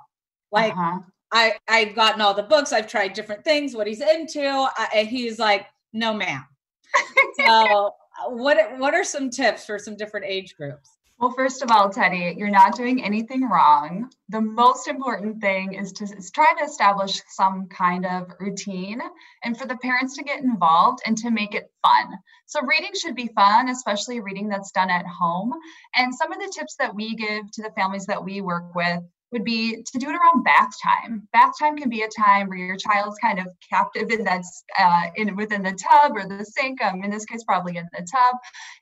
[0.51, 0.99] like uh-huh.
[1.33, 5.09] i i've gotten all the books i've tried different things what he's into I, and
[5.09, 6.45] he's like no ma'am
[7.47, 7.93] so
[8.29, 10.94] what what are some tips for some different age groups
[11.25, 14.11] well, first of all, Teddi, you're not doing anything wrong.
[14.29, 19.01] The most important thing is to is try to establish some kind of routine
[19.43, 22.19] and for the parents to get involved and to make it fun.
[22.45, 25.55] So, reading should be fun, especially reading that's done at home.
[25.97, 29.01] And some of the tips that we give to the families that we work with
[29.33, 31.27] would be to do it around bath time.
[31.33, 35.05] Bath time can be a time where your child's kind of captive and that's uh,
[35.17, 36.83] in within the tub or the sink.
[36.85, 38.37] Um, in this case, probably in the tub,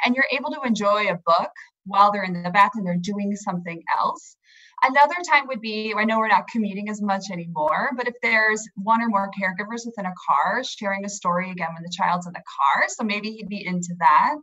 [0.05, 1.53] and you're able to enjoy a book
[1.85, 4.37] while they're in the bath and they're doing something else.
[4.85, 8.67] Another time would be I know we're not commuting as much anymore, but if there's
[8.77, 12.33] one or more caregivers within a car sharing a story again when the child's in
[12.33, 14.35] the car, so maybe he'd be into that.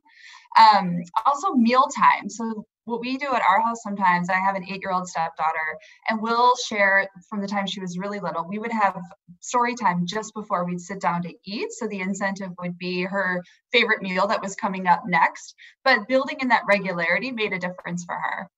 [0.58, 2.30] Um, also, mealtime.
[2.30, 5.78] So what we do at our house sometimes, I have an eight year old stepdaughter,
[6.10, 8.48] and we'll share from the time she was really little.
[8.48, 9.00] We would have
[9.42, 11.72] story time just before we'd sit down to eat.
[11.72, 15.56] So the incentive would be her favorite meal that was coming up next.
[15.84, 18.50] But building in that regularity made a difference for her.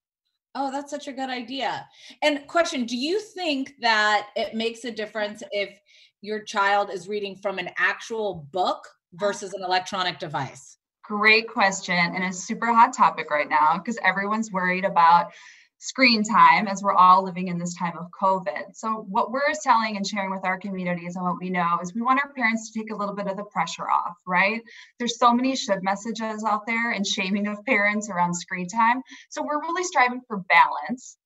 [0.54, 1.88] Oh, that's such a good idea.
[2.22, 5.80] And question, do you think that it makes a difference if
[6.22, 9.28] your child is reading from an actual book uh-huh.
[9.28, 10.78] versus an electronic device?
[11.12, 11.94] Great question.
[11.94, 15.34] And a super hot topic right now because everyone's worried about
[15.78, 18.74] screen time as we're all living in this time of COVID.
[18.74, 22.02] So, what we're telling and sharing with our communities and what we know is we
[22.02, 24.62] want our parents to take a little bit of the pressure off, right?
[25.00, 29.02] There's so many should messages out there and shaming of parents around screen time.
[29.32, 31.18] So, we're really striving for balance.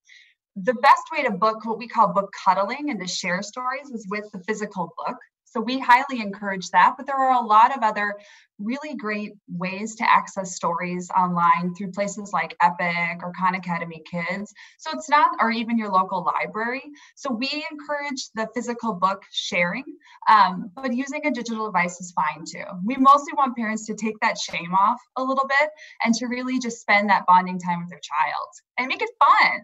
[0.55, 4.07] The best way to book what we call book cuddling and to share stories is
[4.09, 5.17] with the physical book.
[5.55, 6.95] So we highly encourage that.
[6.97, 8.15] But there are a lot of other
[8.59, 14.53] really great ways to access stories online through places like Epic or Khan Academy Kids.
[14.79, 16.83] So it's not, or even your local library.
[17.15, 19.85] So we encourage the physical book sharing,
[20.29, 22.65] um, but using a digital device is fine too.
[22.83, 25.69] We mostly want parents to take that shame off a little bit
[26.03, 29.61] and to really just spend that bonding time with their child and make it fun.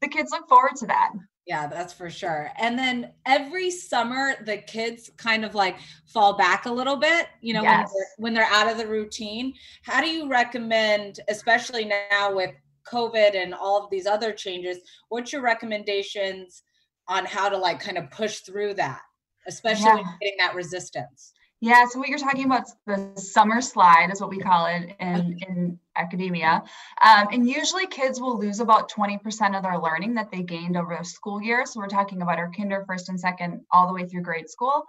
[0.00, 1.12] The kids look forward to that.
[1.46, 2.50] Yeah, that's for sure.
[2.58, 7.54] And then every summer, the kids kind of like fall back a little bit, you
[7.54, 7.88] know, yes.
[7.88, 9.54] when, they're, when they're out of the routine.
[9.82, 12.50] How do you recommend, especially now with
[12.86, 14.78] COVID and all of these other changes,
[15.08, 16.62] what's your recommendations
[17.08, 19.00] on how to like kind of push through that,
[19.48, 19.94] especially yeah.
[19.96, 21.32] when getting that resistance?
[21.62, 25.38] Yeah, so what you're talking about the summer slide is what we call it in,
[25.46, 26.62] in academia.
[27.02, 30.94] Um, and usually kids will lose about 20% of their learning that they gained over
[30.94, 31.66] a school year.
[31.66, 34.84] So we're talking about our kinder, first and second, all the way through grade school.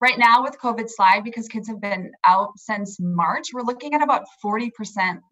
[0.00, 4.02] Right now with COVID slide, because kids have been out since March, we're looking at
[4.02, 4.70] about 40%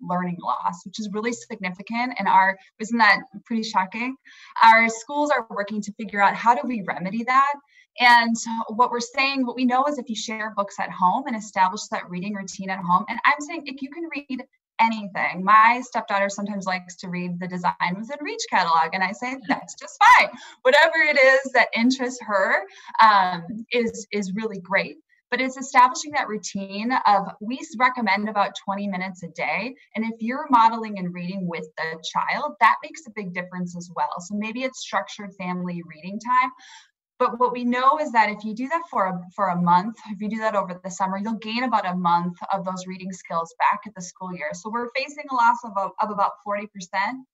[0.00, 2.14] learning loss, which is really significant.
[2.18, 4.14] And our, isn't that pretty shocking?
[4.62, 7.54] Our schools are working to figure out how do we remedy that
[7.98, 8.36] and
[8.68, 11.82] what we're saying, what we know is if you share books at home and establish
[11.88, 14.44] that reading routine at home, and I'm saying if you can read
[14.80, 15.44] anything.
[15.44, 19.74] My stepdaughter sometimes likes to read the Design Within Reach catalog, and I say that's
[19.74, 20.30] just fine.
[20.62, 22.62] Whatever it is that interests her
[23.02, 24.96] um, is is really great.
[25.30, 30.14] But it's establishing that routine of we recommend about 20 minutes a day, and if
[30.18, 34.10] you're modeling and reading with the child, that makes a big difference as well.
[34.18, 36.50] So maybe it's structured family reading time,
[37.20, 39.98] but what we know is that if you do that for a, for a month,
[40.08, 43.12] if you do that over the summer, you'll gain about a month of those reading
[43.12, 44.48] skills back at the school year.
[44.54, 46.66] So we're facing a loss of, a, of about 40%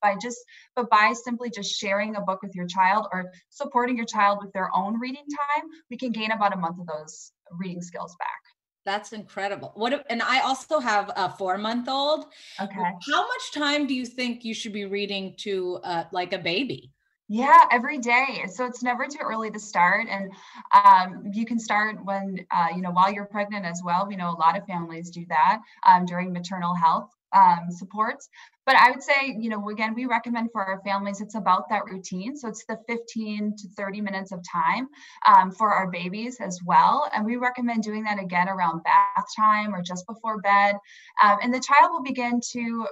[0.01, 0.37] by just,
[0.75, 4.51] but by simply just sharing a book with your child or supporting your child with
[4.51, 8.41] their own reading time, we can gain about a month of those reading skills back.
[8.85, 9.71] That's incredible.
[9.75, 12.25] What and I also have a 4-month-old.
[12.61, 12.91] Okay.
[13.09, 16.91] How much time do you think you should be reading to uh, like a baby?
[17.29, 18.45] Yeah, every day.
[18.53, 20.07] So it's never too early to start.
[20.09, 20.31] And
[20.73, 24.07] um, you can start when, uh, you know, while you're pregnant as well.
[24.07, 28.29] We know a lot of families do that um, during maternal health um, supports.
[28.65, 31.85] But I would say, you know, again, we recommend for our families, it's about that
[31.85, 32.37] routine.
[32.37, 34.87] So it's the 15 to 30 minutes of time
[35.27, 37.09] um, for our babies as well.
[37.13, 40.75] And we recommend doing that again around bath time or just before bed.
[41.21, 42.87] Um, and the child will begin to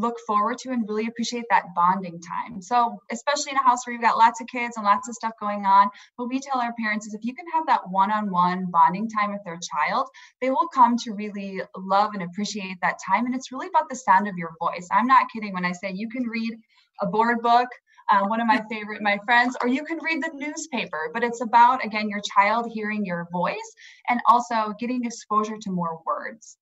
[0.00, 2.62] look forward to and really appreciate that bonding time.
[2.62, 5.32] So, especially in a house where you've got lots of kids and lots of stuff
[5.38, 8.30] going on, what we tell our parents is if you can have that one on
[8.30, 10.08] one bonding time with their child,
[10.40, 13.26] they will come to really love and appreciate that time.
[13.26, 14.88] And it's really about the sound of your voice.
[14.90, 16.54] I'm not kidding when I say you can read
[17.00, 17.68] a board book.
[18.12, 21.42] Uh, one of my favorite, my friends, or you can read the newspaper, but it's
[21.42, 23.72] about, again, your child hearing your voice
[24.08, 26.56] and also getting exposure to more words.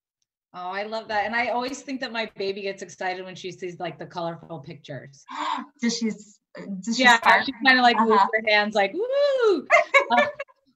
[0.60, 1.24] Oh, I love that.
[1.24, 4.58] And I always think that my baby gets excited when she sees like the colorful
[4.58, 5.24] pictures.
[5.80, 6.10] does she?
[6.80, 7.44] Does she yeah, start?
[7.46, 8.06] she kind of like uh-huh.
[8.06, 9.66] moves her hands like, woo.
[10.10, 10.26] uh,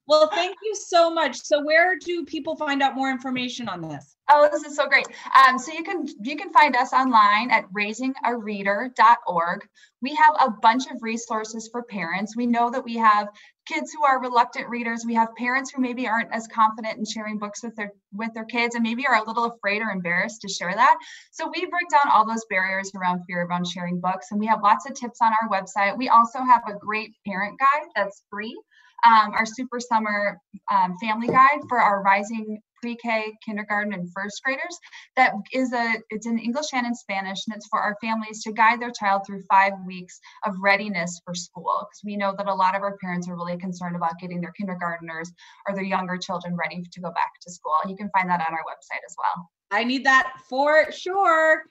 [0.07, 1.41] well, thank you so much.
[1.41, 4.15] So where do people find out more information on this?
[4.29, 5.07] Oh, this is so great.
[5.35, 9.67] Um, so you can you can find us online at raisingareader.org.
[10.01, 12.37] We have a bunch of resources for parents.
[12.37, 13.27] We know that we have
[13.65, 15.03] kids who are reluctant readers.
[15.05, 18.45] We have parents who maybe aren't as confident in sharing books with their with their
[18.45, 20.97] kids and maybe are a little afraid or embarrassed to share that.
[21.31, 24.61] So we break down all those barriers around fear around sharing books and we have
[24.61, 25.97] lots of tips on our website.
[25.97, 28.59] We also have a great parent guide that's free.
[29.05, 30.39] Um, our super summer
[30.71, 34.77] um, family guide for our rising pre-K, kindergarten, and first graders.
[35.15, 38.51] That is a it's in English and in Spanish, and it's for our families to
[38.51, 41.87] guide their child through five weeks of readiness for school.
[41.87, 44.53] Because we know that a lot of our parents are really concerned about getting their
[44.59, 45.29] kindergarteners
[45.67, 47.73] or their younger children ready to go back to school.
[47.81, 49.49] And you can find that on our website as well.
[49.71, 51.63] I need that for sure.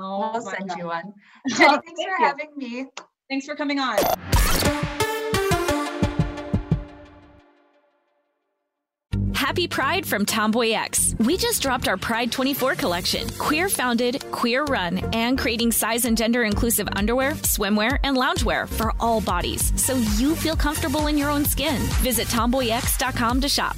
[0.00, 0.78] Oh, we'll send God.
[0.78, 1.12] you one.
[1.48, 2.26] Jenny, thanks Thank for you.
[2.26, 2.86] having me.
[3.30, 3.98] Thanks for coming on.
[9.42, 11.18] Happy Pride from TomboyX.
[11.26, 13.28] We just dropped our Pride 24 collection.
[13.40, 18.92] Queer founded, queer run, and creating size and gender inclusive underwear, swimwear, and loungewear for
[19.00, 21.76] all bodies so you feel comfortable in your own skin.
[22.04, 23.76] Visit tomboyx.com to shop.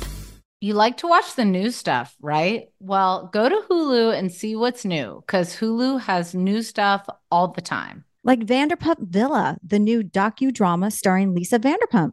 [0.61, 2.69] You like to watch the new stuff, right?
[2.79, 7.63] Well, go to Hulu and see what's new because Hulu has new stuff all the
[7.63, 8.05] time.
[8.23, 12.13] Like Vanderpump Villa, the new docudrama starring Lisa Vanderpump.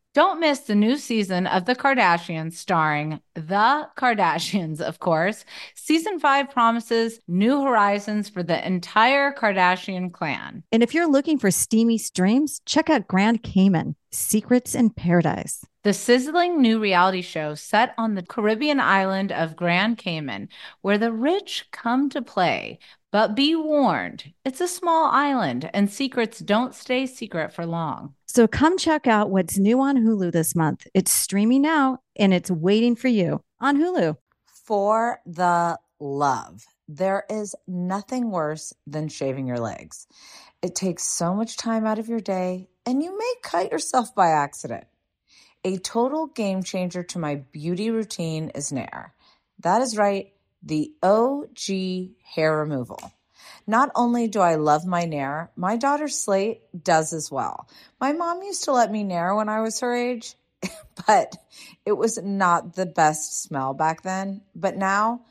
[0.13, 5.45] Don't miss the new season of The Kardashians starring The Kardashians, of course.
[5.73, 10.63] Season five promises new horizons for the entire Kardashian clan.
[10.69, 15.63] And if you're looking for steamy streams, check out Grand Cayman Secrets in Paradise.
[15.83, 20.49] The sizzling new reality show set on the Caribbean island of Grand Cayman,
[20.81, 22.79] where the rich come to play.
[23.13, 28.15] But be warned, it's a small island and secrets don't stay secret for long.
[28.33, 30.87] So come check out what's new on Hulu this month.
[30.93, 34.15] It's streaming now and it's waiting for you on Hulu.
[34.45, 40.07] For the love, there is nothing worse than shaving your legs.
[40.61, 44.29] It takes so much time out of your day and you may cut yourself by
[44.29, 44.85] accident.
[45.65, 49.13] A total game changer to my beauty routine is Nair.
[49.59, 50.31] That is right,
[50.63, 53.11] the OG hair removal.
[53.71, 57.69] Not only do I love my Nair, my daughter Slate does as well.
[58.01, 60.35] My mom used to let me Nair when I was her age,
[61.07, 61.37] but
[61.85, 64.41] it was not the best smell back then.
[64.53, 65.21] But now,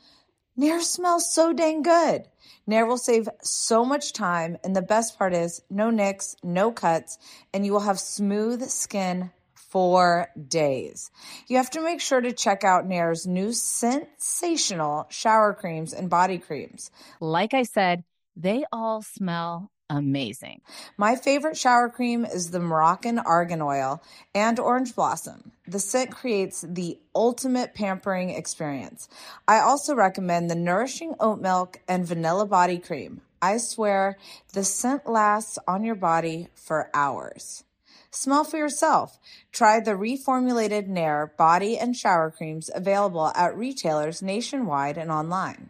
[0.57, 2.23] Nair smells so dang good.
[2.65, 7.19] Nair will save so much time, and the best part is no nicks, no cuts,
[7.53, 11.11] and you will have smooth skin for days.
[11.47, 16.39] You have to make sure to check out Nair's new sensational shower creams and body
[16.39, 16.89] creams.
[17.19, 18.03] Like I said,
[18.35, 20.61] they all smell amazing.
[20.97, 24.01] My favorite shower cream is the Moroccan Argan Oil
[24.33, 25.51] and Orange Blossom.
[25.67, 29.09] The scent creates the ultimate pampering experience.
[29.47, 33.21] I also recommend the Nourishing Oat Milk and Vanilla Body Cream.
[33.41, 34.17] I swear
[34.53, 37.65] the scent lasts on your body for hours.
[38.11, 39.19] Smell for yourself.
[39.51, 45.69] Try the reformulated Nair body and shower creams available at retailers nationwide and online.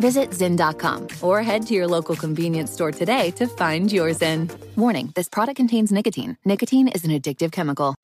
[0.00, 4.50] Visit Zyn.com or head to your local convenience store today to find your Zyn.
[4.76, 6.36] Warning this product contains nicotine.
[6.44, 7.94] Nicotine is an addictive chemical.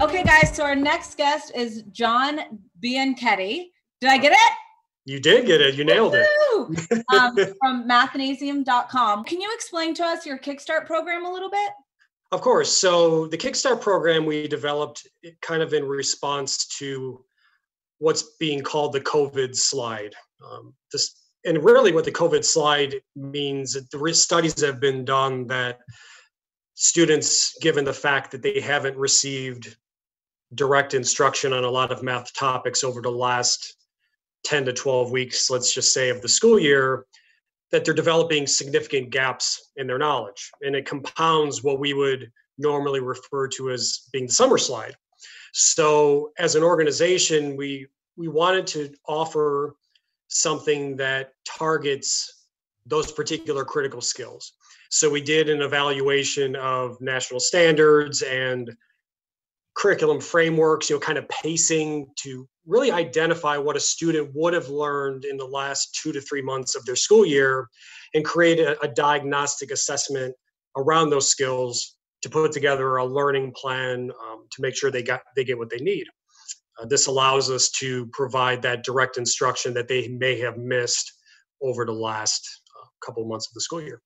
[0.00, 3.70] Okay, guys, so our next guest is John Bianchetti.
[4.00, 4.52] Did I get it?
[5.06, 5.74] You did get it.
[5.74, 6.26] You nailed it.
[7.14, 9.24] um, from mathnasium.com.
[9.24, 11.72] Can you explain to us your Kickstart program a little bit?
[12.30, 12.76] Of course.
[12.76, 15.08] So, the Kickstart program we developed
[15.40, 17.24] kind of in response to
[17.98, 20.14] what's being called the COVID slide.
[20.44, 25.78] Um, this, and really, what the COVID slide means, the studies have been done that
[26.74, 29.76] students, given the fact that they haven't received
[30.54, 33.76] direct instruction on a lot of math topics over the last
[34.44, 37.04] 10 to 12 weeks, let's just say, of the school year,
[37.70, 40.50] that they're developing significant gaps in their knowledge.
[40.62, 44.96] And it compounds what we would normally refer to as being the summer slide.
[45.52, 47.86] So as an organization, we
[48.16, 49.74] we wanted to offer
[50.28, 52.46] something that targets
[52.86, 54.52] those particular critical skills.
[54.90, 58.74] So we did an evaluation of national standards and
[59.74, 64.68] curriculum frameworks, you know, kind of pacing to really identify what a student would have
[64.68, 67.68] learned in the last two to three months of their school year
[68.14, 70.34] and create a, a diagnostic assessment
[70.76, 75.22] around those skills to put together a learning plan um, to make sure they got
[75.36, 76.06] they get what they need.
[76.80, 81.12] Uh, this allows us to provide that direct instruction that they may have missed
[81.60, 82.48] over the last
[82.80, 84.00] uh, couple months of the school year.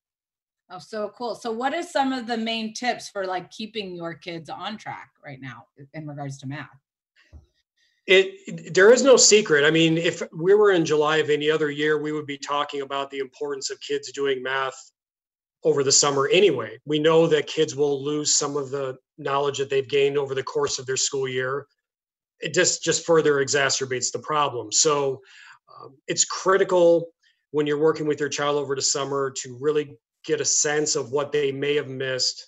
[0.71, 1.35] Oh, so cool.
[1.35, 5.11] So, what are some of the main tips for like keeping your kids on track
[5.25, 6.69] right now in regards to math?
[8.07, 9.65] It, it, there is no secret.
[9.65, 12.81] I mean, if we were in July of any other year, we would be talking
[12.81, 14.92] about the importance of kids doing math
[15.65, 16.79] over the summer anyway.
[16.85, 20.43] We know that kids will lose some of the knowledge that they've gained over the
[20.43, 21.67] course of their school year.
[22.41, 24.73] It just just further exacerbates the problem.
[24.73, 25.21] So
[25.81, 27.09] um, it's critical
[27.53, 31.13] when you're working with your child over the summer to really get a sense of
[31.13, 32.47] what they may have missed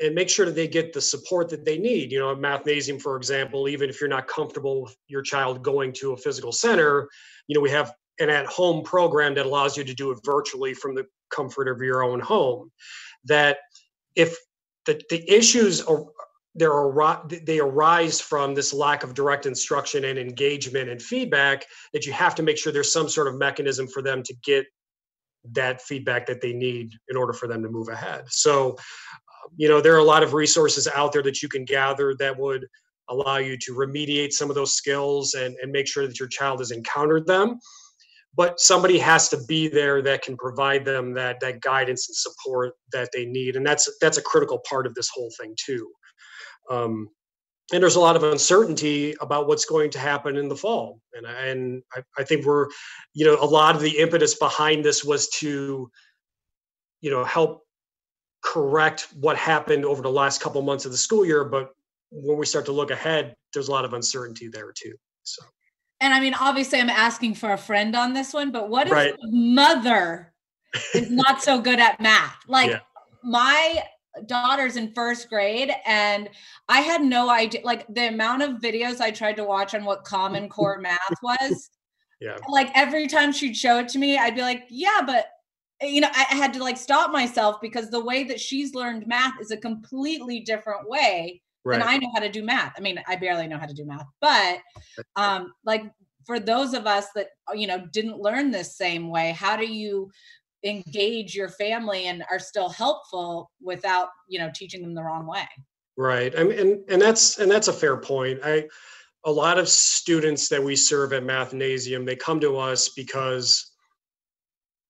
[0.00, 2.10] and make sure that they get the support that they need.
[2.10, 5.92] You know, a mathnasium, for example, even if you're not comfortable with your child going
[5.94, 7.08] to a physical center,
[7.46, 10.94] you know, we have an at-home program that allows you to do it virtually from
[10.94, 12.70] the comfort of your own home.
[13.24, 13.58] That
[14.14, 14.36] if
[14.86, 16.04] the, the issues are
[16.54, 22.04] there are they arise from this lack of direct instruction and engagement and feedback that
[22.04, 24.66] you have to make sure there's some sort of mechanism for them to get
[25.52, 29.68] that feedback that they need in order for them to move ahead so um, you
[29.68, 32.66] know there are a lot of resources out there that you can gather that would
[33.08, 36.60] allow you to remediate some of those skills and, and make sure that your child
[36.60, 37.58] has encountered them
[38.34, 42.74] but somebody has to be there that can provide them that that guidance and support
[42.92, 43.56] that they need.
[43.56, 45.90] And that's that's a critical part of this whole thing too.
[46.70, 47.08] Um,
[47.72, 51.00] and there's a lot of uncertainty about what's going to happen in the fall.
[51.14, 52.68] And and I, I think we're
[53.14, 55.90] you know a lot of the impetus behind this was to
[57.00, 57.62] you know help
[58.44, 61.44] correct what happened over the last couple months of the school year.
[61.44, 61.70] But
[62.10, 64.94] when we start to look ahead there's a lot of uncertainty there too.
[65.22, 65.42] So
[66.02, 69.16] and i mean obviously i'm asking for a friend on this one but what if
[69.22, 70.32] mother
[70.94, 72.36] is not so good at math?
[72.48, 72.80] Like yeah.
[73.22, 73.82] my
[74.26, 76.28] daughter's in first grade and
[76.68, 80.04] i had no idea like the amount of videos i tried to watch on what
[80.04, 81.70] common core math was
[82.20, 82.36] yeah.
[82.50, 85.28] like every time she'd show it to me i'd be like yeah but
[85.84, 89.40] you know, I had to like stop myself because the way that she's learned math
[89.40, 91.78] is a completely different way right.
[91.78, 92.72] than I know how to do math.
[92.76, 94.58] I mean, I barely know how to do math, but
[95.16, 95.84] um, like
[96.26, 100.10] for those of us that you know didn't learn this same way, how do you
[100.64, 105.46] engage your family and are still helpful without you know teaching them the wrong way?
[105.96, 108.40] Right, I mean, and and that's and that's a fair point.
[108.44, 108.68] I
[109.24, 113.72] a lot of students that we serve at Mathnasium, they come to us because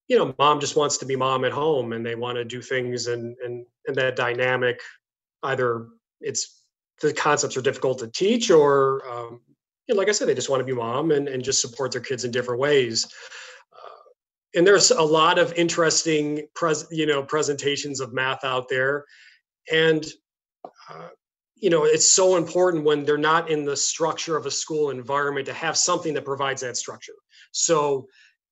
[0.08, 2.60] you know mom just wants to be mom at home and they want to do
[2.60, 4.80] things and and and that dynamic
[5.44, 5.88] either
[6.20, 6.61] it's
[7.03, 9.40] the concepts are difficult to teach or um,
[9.86, 11.92] you know, like i said they just want to be mom and, and just support
[11.92, 13.07] their kids in different ways.
[13.72, 19.05] Uh, and there's a lot of interesting pres you know presentations of math out there.
[19.70, 20.07] And
[20.88, 21.09] uh,
[21.57, 25.46] you know it's so important when they're not in the structure of a school environment
[25.46, 27.14] to have something that provides that structure.
[27.50, 28.07] So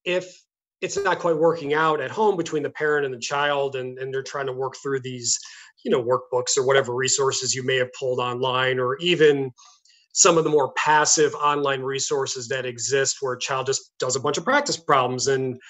[0.04, 0.42] if
[0.80, 4.12] it's not quite working out at home between the parent and the child and, and
[4.12, 5.38] they're trying to work through these
[5.84, 9.50] you know workbooks or whatever resources you may have pulled online or even
[10.12, 14.20] some of the more passive online resources that exist where a child just does a
[14.20, 15.60] bunch of practice problems and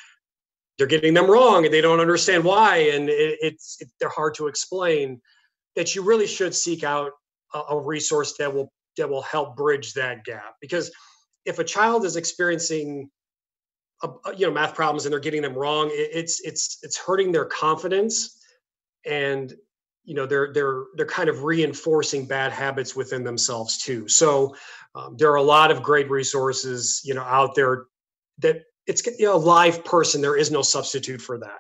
[0.79, 4.35] they're getting them wrong and they don't understand why and it, it's it, they're hard
[4.35, 5.21] to explain
[5.77, 7.13] that you really should seek out
[7.55, 10.57] a, a resource that will that will help bridge that gap.
[10.61, 10.91] Because
[11.45, 13.11] if a child is experiencing
[14.03, 17.45] a, you know math problems and they're getting them wrong it's it's it's hurting their
[17.45, 18.41] confidence
[19.05, 19.55] and
[20.05, 24.09] you know they're they're they're kind of reinforcing bad habits within themselves too.
[24.09, 24.55] So
[24.95, 27.87] um, there are a lot of great resources you know out there
[28.39, 31.59] that it's you know a live person there is no substitute for that.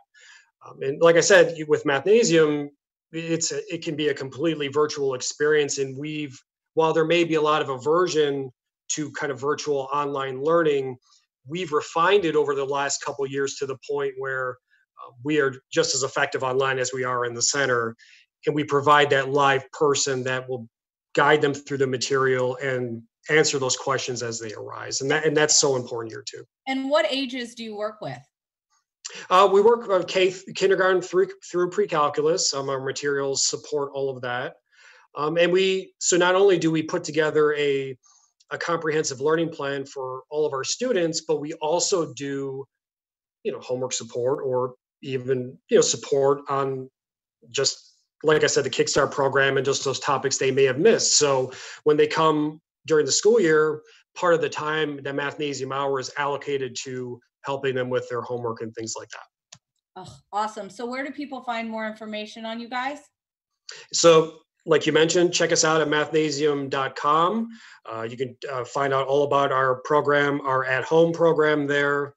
[0.66, 2.68] Um, and like i said with mathnasium
[3.12, 6.38] it's a, it can be a completely virtual experience and we've
[6.74, 8.50] while there may be a lot of aversion
[8.88, 10.96] to kind of virtual online learning
[11.46, 14.58] we've refined it over the last couple years to the point where
[15.02, 17.96] uh, we are just as effective online as we are in the center
[18.46, 20.68] and we provide that live person that will
[21.14, 25.00] guide them through the material and answer those questions as they arise?
[25.00, 26.44] And that and that's so important here too.
[26.66, 28.18] And what ages do you work with?
[29.28, 32.54] Uh, we work on K kindergarten through through pre-calculus.
[32.54, 34.54] Um, our materials support all of that,
[35.16, 37.96] um, and we so not only do we put together a
[38.50, 42.64] a comprehensive learning plan for all of our students, but we also do,
[43.44, 46.90] you know, homework support or even, you know, support on
[47.50, 47.89] just
[48.22, 51.16] like I said, the Kickstart program and just those topics they may have missed.
[51.18, 51.52] So
[51.84, 53.82] when they come during the school year,
[54.14, 58.60] part of the time the mathnasium hour is allocated to helping them with their homework
[58.60, 59.60] and things like that.
[59.96, 60.70] Oh, awesome.
[60.70, 63.00] So where do people find more information on you guys?
[63.92, 67.48] So like you mentioned, check us out at mathnasium.com.
[67.90, 72.14] Uh, you can uh, find out all about our program, our at home program there.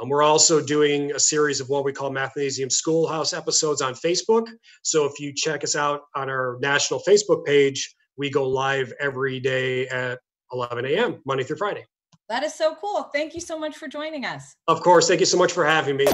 [0.00, 4.46] Um, we're also doing a series of what we call Mathnasium Schoolhouse episodes on Facebook.
[4.82, 9.40] So if you check us out on our national Facebook page, we go live every
[9.40, 10.18] day at
[10.52, 11.86] 11 a.m., Monday through Friday.
[12.28, 13.04] That is so cool.
[13.12, 14.54] Thank you so much for joining us.
[14.68, 15.08] Of course.
[15.08, 16.06] Thank you so much for having me.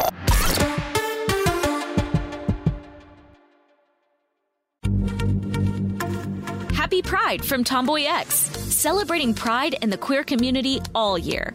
[6.73, 8.27] Happy Pride from TomboyX,
[8.71, 11.55] celebrating pride and the queer community all year.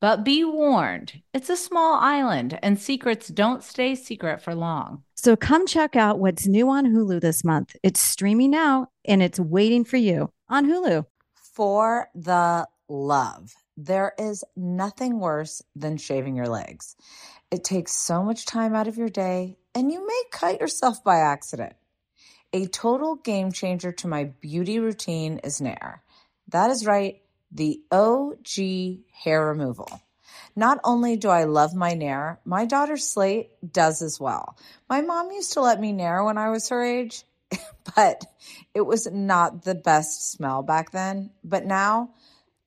[0.00, 5.04] But be warned, it's a small island and secrets don't stay secret for long.
[5.14, 7.74] So come check out what's new on Hulu this month.
[7.82, 11.06] It's streaming now and it's waiting for you on Hulu.
[11.54, 16.94] For the love, there is nothing worse than shaving your legs.
[17.50, 21.20] It takes so much time out of your day and you may cut yourself by
[21.20, 21.72] accident.
[22.52, 26.02] A total game changer to my beauty routine is Nair.
[26.48, 29.88] That is right, the OG hair removal.
[30.54, 34.56] Not only do I love my Nair, my daughter Slate does as well.
[34.88, 37.24] My mom used to let me Nair when I was her age,
[37.94, 38.24] but
[38.74, 41.30] it was not the best smell back then.
[41.44, 42.14] But now,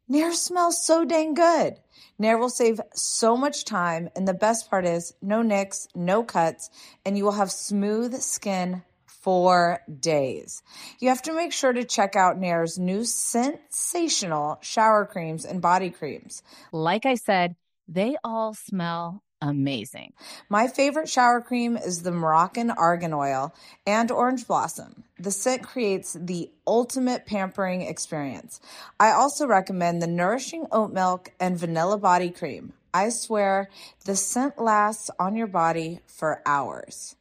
[0.08, 1.78] Nair smells so dang good.
[2.18, 6.70] Nair will save so much time, and the best part is no nicks, no cuts,
[7.06, 8.84] and you will have smooth skin
[9.22, 10.62] for days.
[11.00, 15.90] You have to make sure to check out Nair's new sensational shower creams and body
[15.90, 16.42] creams.
[16.72, 17.56] Like I said,
[17.88, 20.14] they all smell amazing.
[20.50, 23.54] My favorite shower cream is the Moroccan Argan Oil
[23.86, 25.04] and Orange Blossom.
[25.18, 28.60] The scent creates the ultimate pampering experience.
[29.00, 32.74] I also recommend the Nourishing Oat Milk and Vanilla Body Cream.
[32.94, 33.70] I swear
[34.06, 37.16] the scent lasts on your body for hours.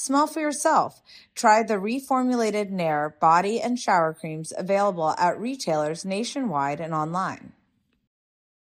[0.00, 1.02] Smell for yourself.
[1.34, 7.52] Try the reformulated Nair body and shower creams available at retailers nationwide and online.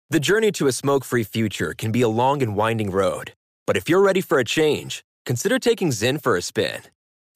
[0.09, 3.32] The journey to a smoke free future can be a long and winding road.
[3.65, 6.82] But if you're ready for a change, consider taking Zyn for a spin.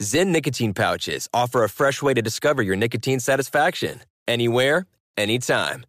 [0.03, 5.85] Zyn nicotine pouches offer a fresh way to discover your nicotine satisfaction anywhere, anytime.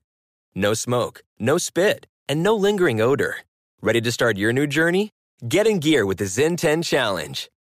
[0.55, 3.39] No smoke, no spit, and no lingering odor.
[3.83, 5.11] Ready to start your new journey?
[5.49, 7.51] Get in gear with the Zyn 10 Challenge.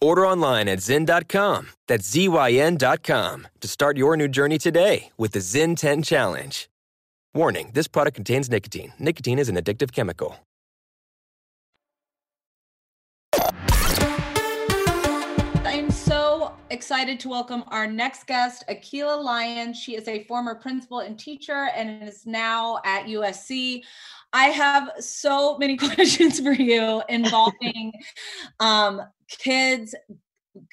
[0.00, 5.76] Order online at Zyn.com, that's Z-Y-N.com, to start your new journey today with the Zyn
[5.76, 6.68] 10 Challenge.
[7.34, 8.92] Warning, this product contains nicotine.
[9.00, 10.36] Nicotine is an addictive chemical.
[15.64, 19.74] I'm so excited to welcome our next guest, Akila Lyon.
[19.74, 23.82] She is a former principal and teacher and is now at USC.
[24.32, 27.92] I have so many questions for you involving
[28.60, 29.94] um, kids,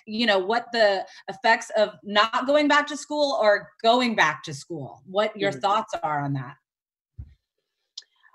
[0.06, 4.54] you know, what the effects of not going back to school or going back to
[4.54, 5.62] school, what your Mhm.
[5.62, 6.56] thoughts are on that.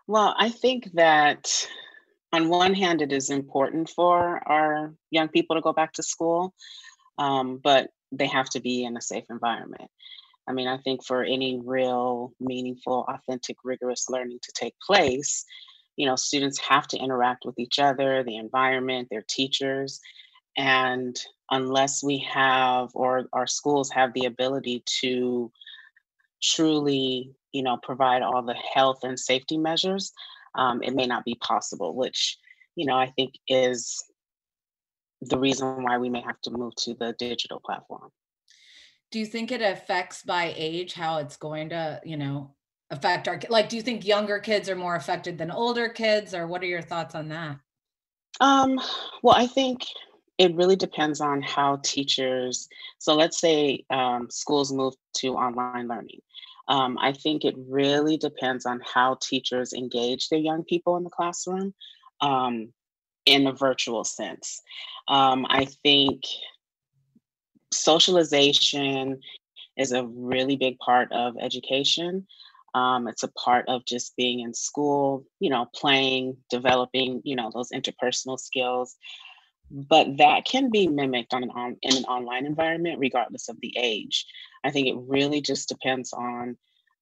[0.06, 1.68] Well, I think that
[2.32, 6.54] on one hand, it is important for our young people to go back to school,
[7.18, 9.90] um, but they have to be in a safe environment.
[10.48, 15.44] I mean, I think for any real, meaningful, authentic, rigorous learning to take place,
[15.96, 20.00] you know, students have to interact with each other, the environment, their teachers.
[20.56, 21.16] And
[21.50, 25.52] unless we have, or our schools have the ability to
[26.42, 30.12] truly, you know, provide all the health and safety measures,
[30.54, 32.38] um, it may not be possible, which,
[32.76, 34.02] you know, I think is
[35.20, 38.10] the reason why we may have to move to the digital platform.
[39.10, 42.54] Do you think it affects by age how it's going to, you know,
[42.90, 46.46] affect our like do you think younger kids are more affected than older kids or
[46.46, 47.58] what are your thoughts on that?
[48.40, 48.80] Um,
[49.22, 49.82] well, I think
[50.40, 52.66] it really depends on how teachers
[52.98, 56.20] so let's say um, schools move to online learning
[56.68, 61.10] um, i think it really depends on how teachers engage their young people in the
[61.10, 61.74] classroom
[62.22, 62.72] um,
[63.26, 64.62] in a virtual sense
[65.08, 66.22] um, i think
[67.72, 69.20] socialization
[69.76, 72.26] is a really big part of education.
[72.74, 77.50] Um, it's a part of just being in school you know playing developing you know
[77.52, 78.96] those interpersonal skills.
[79.72, 83.74] But that can be mimicked on an on, in an online environment regardless of the
[83.76, 84.26] age.
[84.64, 86.56] I think it really just depends on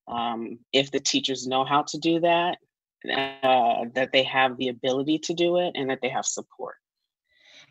[0.06, 2.58] um, if the teachers know how to do that
[3.06, 6.76] uh, that they have the ability to do it and that they have support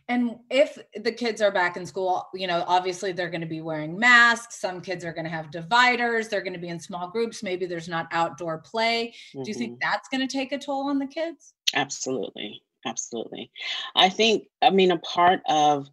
[0.09, 3.61] and if the kids are back in school you know obviously they're going to be
[3.61, 7.09] wearing masks some kids are going to have dividers they're going to be in small
[7.09, 9.43] groups maybe there's not outdoor play mm-hmm.
[9.43, 9.89] do you think mm-hmm.
[9.89, 13.51] that's going to take a toll on the kids absolutely absolutely.
[13.95, 15.89] I think, I mean, a part of,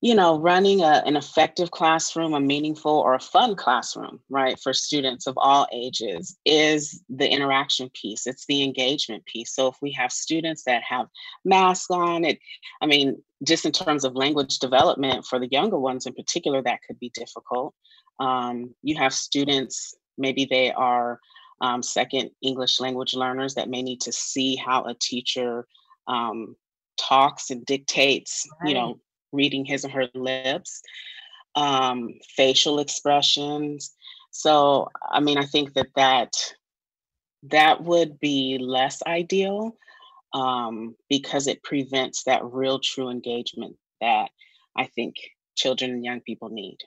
[0.00, 4.72] you know, running a, an effective classroom, a meaningful or a fun classroom, right, for
[4.72, 8.26] students of all ages is the interaction piece.
[8.26, 9.52] It's the engagement piece.
[9.52, 11.08] So if we have students that have
[11.44, 12.38] masks on, it,
[12.80, 16.80] I mean, just in terms of language development for the younger ones in particular, that
[16.86, 17.74] could be difficult.
[18.20, 21.18] Um, you have students, maybe they are
[21.60, 25.66] um, second English language learners that may need to see how a teacher
[26.06, 26.54] um,
[26.96, 28.68] talks and dictates, right.
[28.68, 29.00] you know,
[29.32, 30.82] reading his or her lips,
[31.54, 33.94] um, facial expressions.
[34.30, 36.32] So, I mean, I think that that
[37.44, 39.76] that would be less ideal
[40.32, 44.30] um, because it prevents that real, true engagement that
[44.76, 45.16] I think
[45.56, 46.78] children and young people need.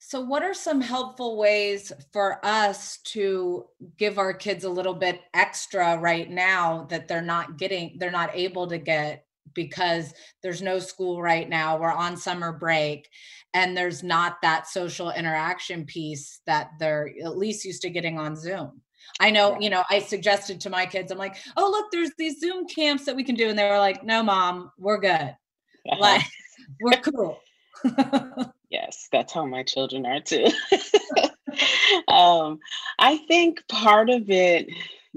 [0.00, 3.66] So, what are some helpful ways for us to
[3.96, 8.30] give our kids a little bit extra right now that they're not getting, they're not
[8.32, 11.78] able to get because there's no school right now?
[11.78, 13.08] We're on summer break
[13.54, 18.36] and there's not that social interaction piece that they're at least used to getting on
[18.36, 18.80] Zoom.
[19.20, 19.58] I know, yeah.
[19.60, 23.04] you know, I suggested to my kids, I'm like, oh, look, there's these Zoom camps
[23.06, 23.48] that we can do.
[23.48, 25.34] And they were like, no, mom, we're good.
[25.98, 26.22] Like,
[26.80, 27.40] we're cool.
[28.70, 30.44] Yes, that's how my children are too.
[32.08, 32.58] um,
[32.98, 34.68] I think part of it,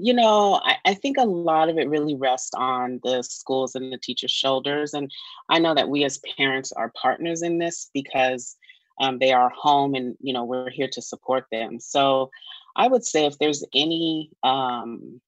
[0.02, 3.92] you know, I, I, think a lot of it really rests on the schools and
[3.92, 4.94] the teachers' shoulders.
[4.94, 5.08] And
[5.48, 8.56] I know that we as parents are partners in this because
[9.00, 11.78] um, they are home and, you know, we're here to support them.
[11.78, 12.32] So
[12.74, 15.20] I would say if there's any, um,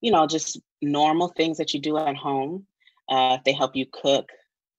[0.00, 2.64] you know, just normal things that you do at home,
[3.08, 4.28] uh, if they help you cook,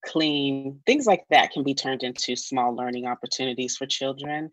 [0.05, 4.51] clean, things like that can be turned into small learning opportunities for children.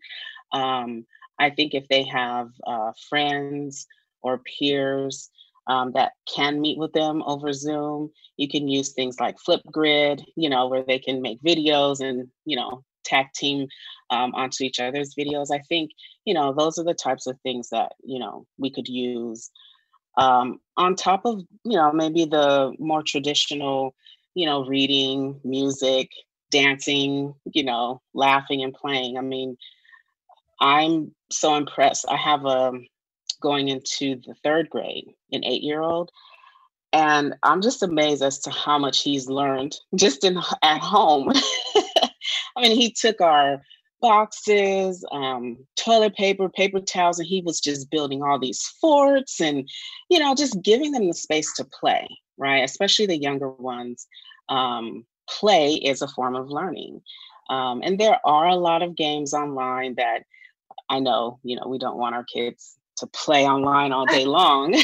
[0.51, 1.05] Um,
[1.39, 3.87] I think if they have uh, friends
[4.21, 5.29] or peers
[5.67, 10.49] um, that can meet with them over Zoom, you can use things like Flipgrid, you
[10.49, 13.67] know, where they can make videos and, you know, tag team
[14.09, 15.47] um, onto each other's videos.
[15.53, 15.91] I think,
[16.25, 19.49] you know, those are the types of things that, you know, we could use
[20.17, 23.95] um, on top of, you know, maybe the more traditional
[24.33, 26.09] you know, reading, music,
[26.51, 29.17] dancing, you know, laughing and playing.
[29.17, 29.57] I mean,
[30.59, 32.05] I'm so impressed.
[32.09, 32.85] I have a um,
[33.41, 36.11] going into the third grade, an eight year old.
[36.93, 41.31] And I'm just amazed as to how much he's learned just in at home.
[42.55, 43.61] I mean, he took our
[44.01, 49.69] boxes, um, toilet paper, paper towels, and he was just building all these forts and,
[50.09, 52.07] you know, just giving them the space to play
[52.41, 52.63] right?
[52.63, 54.07] Especially the younger ones.
[54.49, 57.01] Um, play is a form of learning.
[57.49, 60.23] Um, and there are a lot of games online that
[60.89, 64.75] I know, you know, we don't want our kids to play online all day long,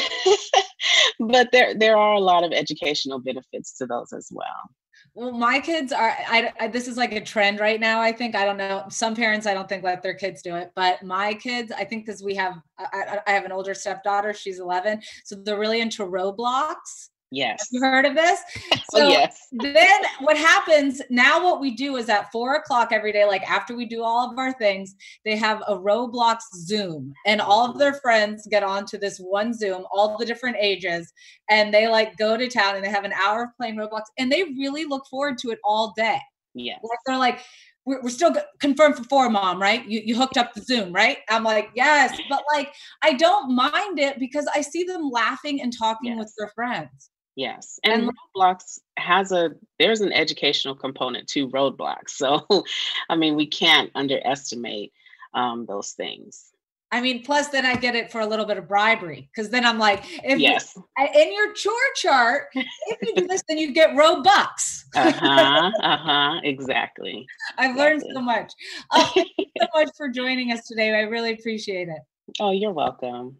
[1.19, 4.69] but there there are a lot of educational benefits to those as well.
[5.17, 6.15] Well, my kids are.
[6.27, 7.99] I, I, this is like a trend right now.
[7.99, 8.85] I think I don't know.
[8.89, 12.05] Some parents I don't think let their kids do it, but my kids, I think
[12.05, 12.53] because we have.
[12.77, 14.33] I, I have an older stepdaughter.
[14.33, 17.09] She's 11, so they're really into Roblox.
[17.31, 17.59] Yes.
[17.59, 18.39] Have you heard of this?
[18.93, 19.47] Oh, so oh, yes.
[19.51, 23.75] then what happens now, what we do is at four o'clock every day, like after
[23.75, 27.95] we do all of our things, they have a Roblox Zoom and all of their
[27.95, 31.11] friends get onto this one Zoom, all the different ages,
[31.49, 34.31] and they like go to town and they have an hour of playing Roblox and
[34.31, 36.19] they really look forward to it all day.
[36.53, 36.77] Yeah.
[36.81, 37.41] Like they're like,
[37.85, 39.85] we're, we're still confirmed for four, mom, right?
[39.85, 41.17] You, you hooked up the Zoom, right?
[41.29, 42.17] I'm like, yes.
[42.29, 42.73] But like,
[43.03, 46.19] I don't mind it because I see them laughing and talking yes.
[46.19, 47.11] with their friends.
[47.37, 47.79] Yes.
[47.83, 51.95] And, and Roblox has a, there's an educational component to Roblox.
[52.17, 52.65] So,
[53.09, 54.91] I mean, we can't underestimate
[55.35, 56.51] um, those things.
[56.91, 59.65] I mean, plus then I get it for a little bit of bribery because then
[59.65, 60.75] I'm like, if yes.
[60.75, 64.85] you, in your chore chart, if you do this, then you get Robux.
[64.95, 65.71] uh huh.
[65.81, 66.39] Uh huh.
[66.43, 67.27] Exactly.
[67.57, 67.83] I've exactly.
[67.83, 68.53] learned so much.
[68.93, 70.95] Oh, thank you so much for joining us today.
[70.95, 71.99] I really appreciate it.
[72.39, 73.37] Oh, you're welcome.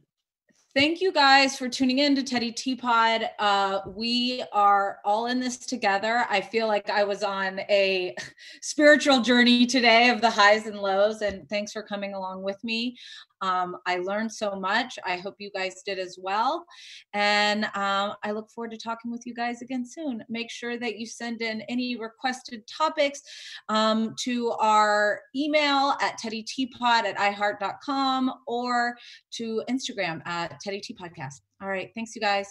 [0.77, 3.31] Thank you guys for tuning in to Teddi Teapot.
[3.39, 6.23] Uh, we are all in this together.
[6.29, 8.15] I feel like I was on a
[8.61, 12.95] spiritual journey today of the highs and lows, and thanks for coming along with me.
[13.41, 14.97] Um, I learned so much.
[15.05, 16.65] I hope you guys did as well.
[17.13, 20.23] And um, I look forward to talking with you guys again soon.
[20.29, 23.21] Make sure that you send in any requested topics
[23.69, 28.95] um, to our email at teddyteapot at iheart.com or
[29.33, 31.41] to Instagram at Teddy T Podcast.
[31.61, 31.91] All right.
[31.95, 32.47] Thanks, you guys.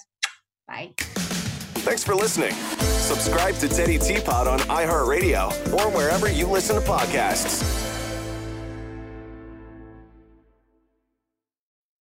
[0.66, 0.94] Bye.
[0.98, 2.52] Thanks for listening.
[3.06, 7.95] Subscribe to Teddi Teapot on iHeartRadio or wherever you listen to podcasts.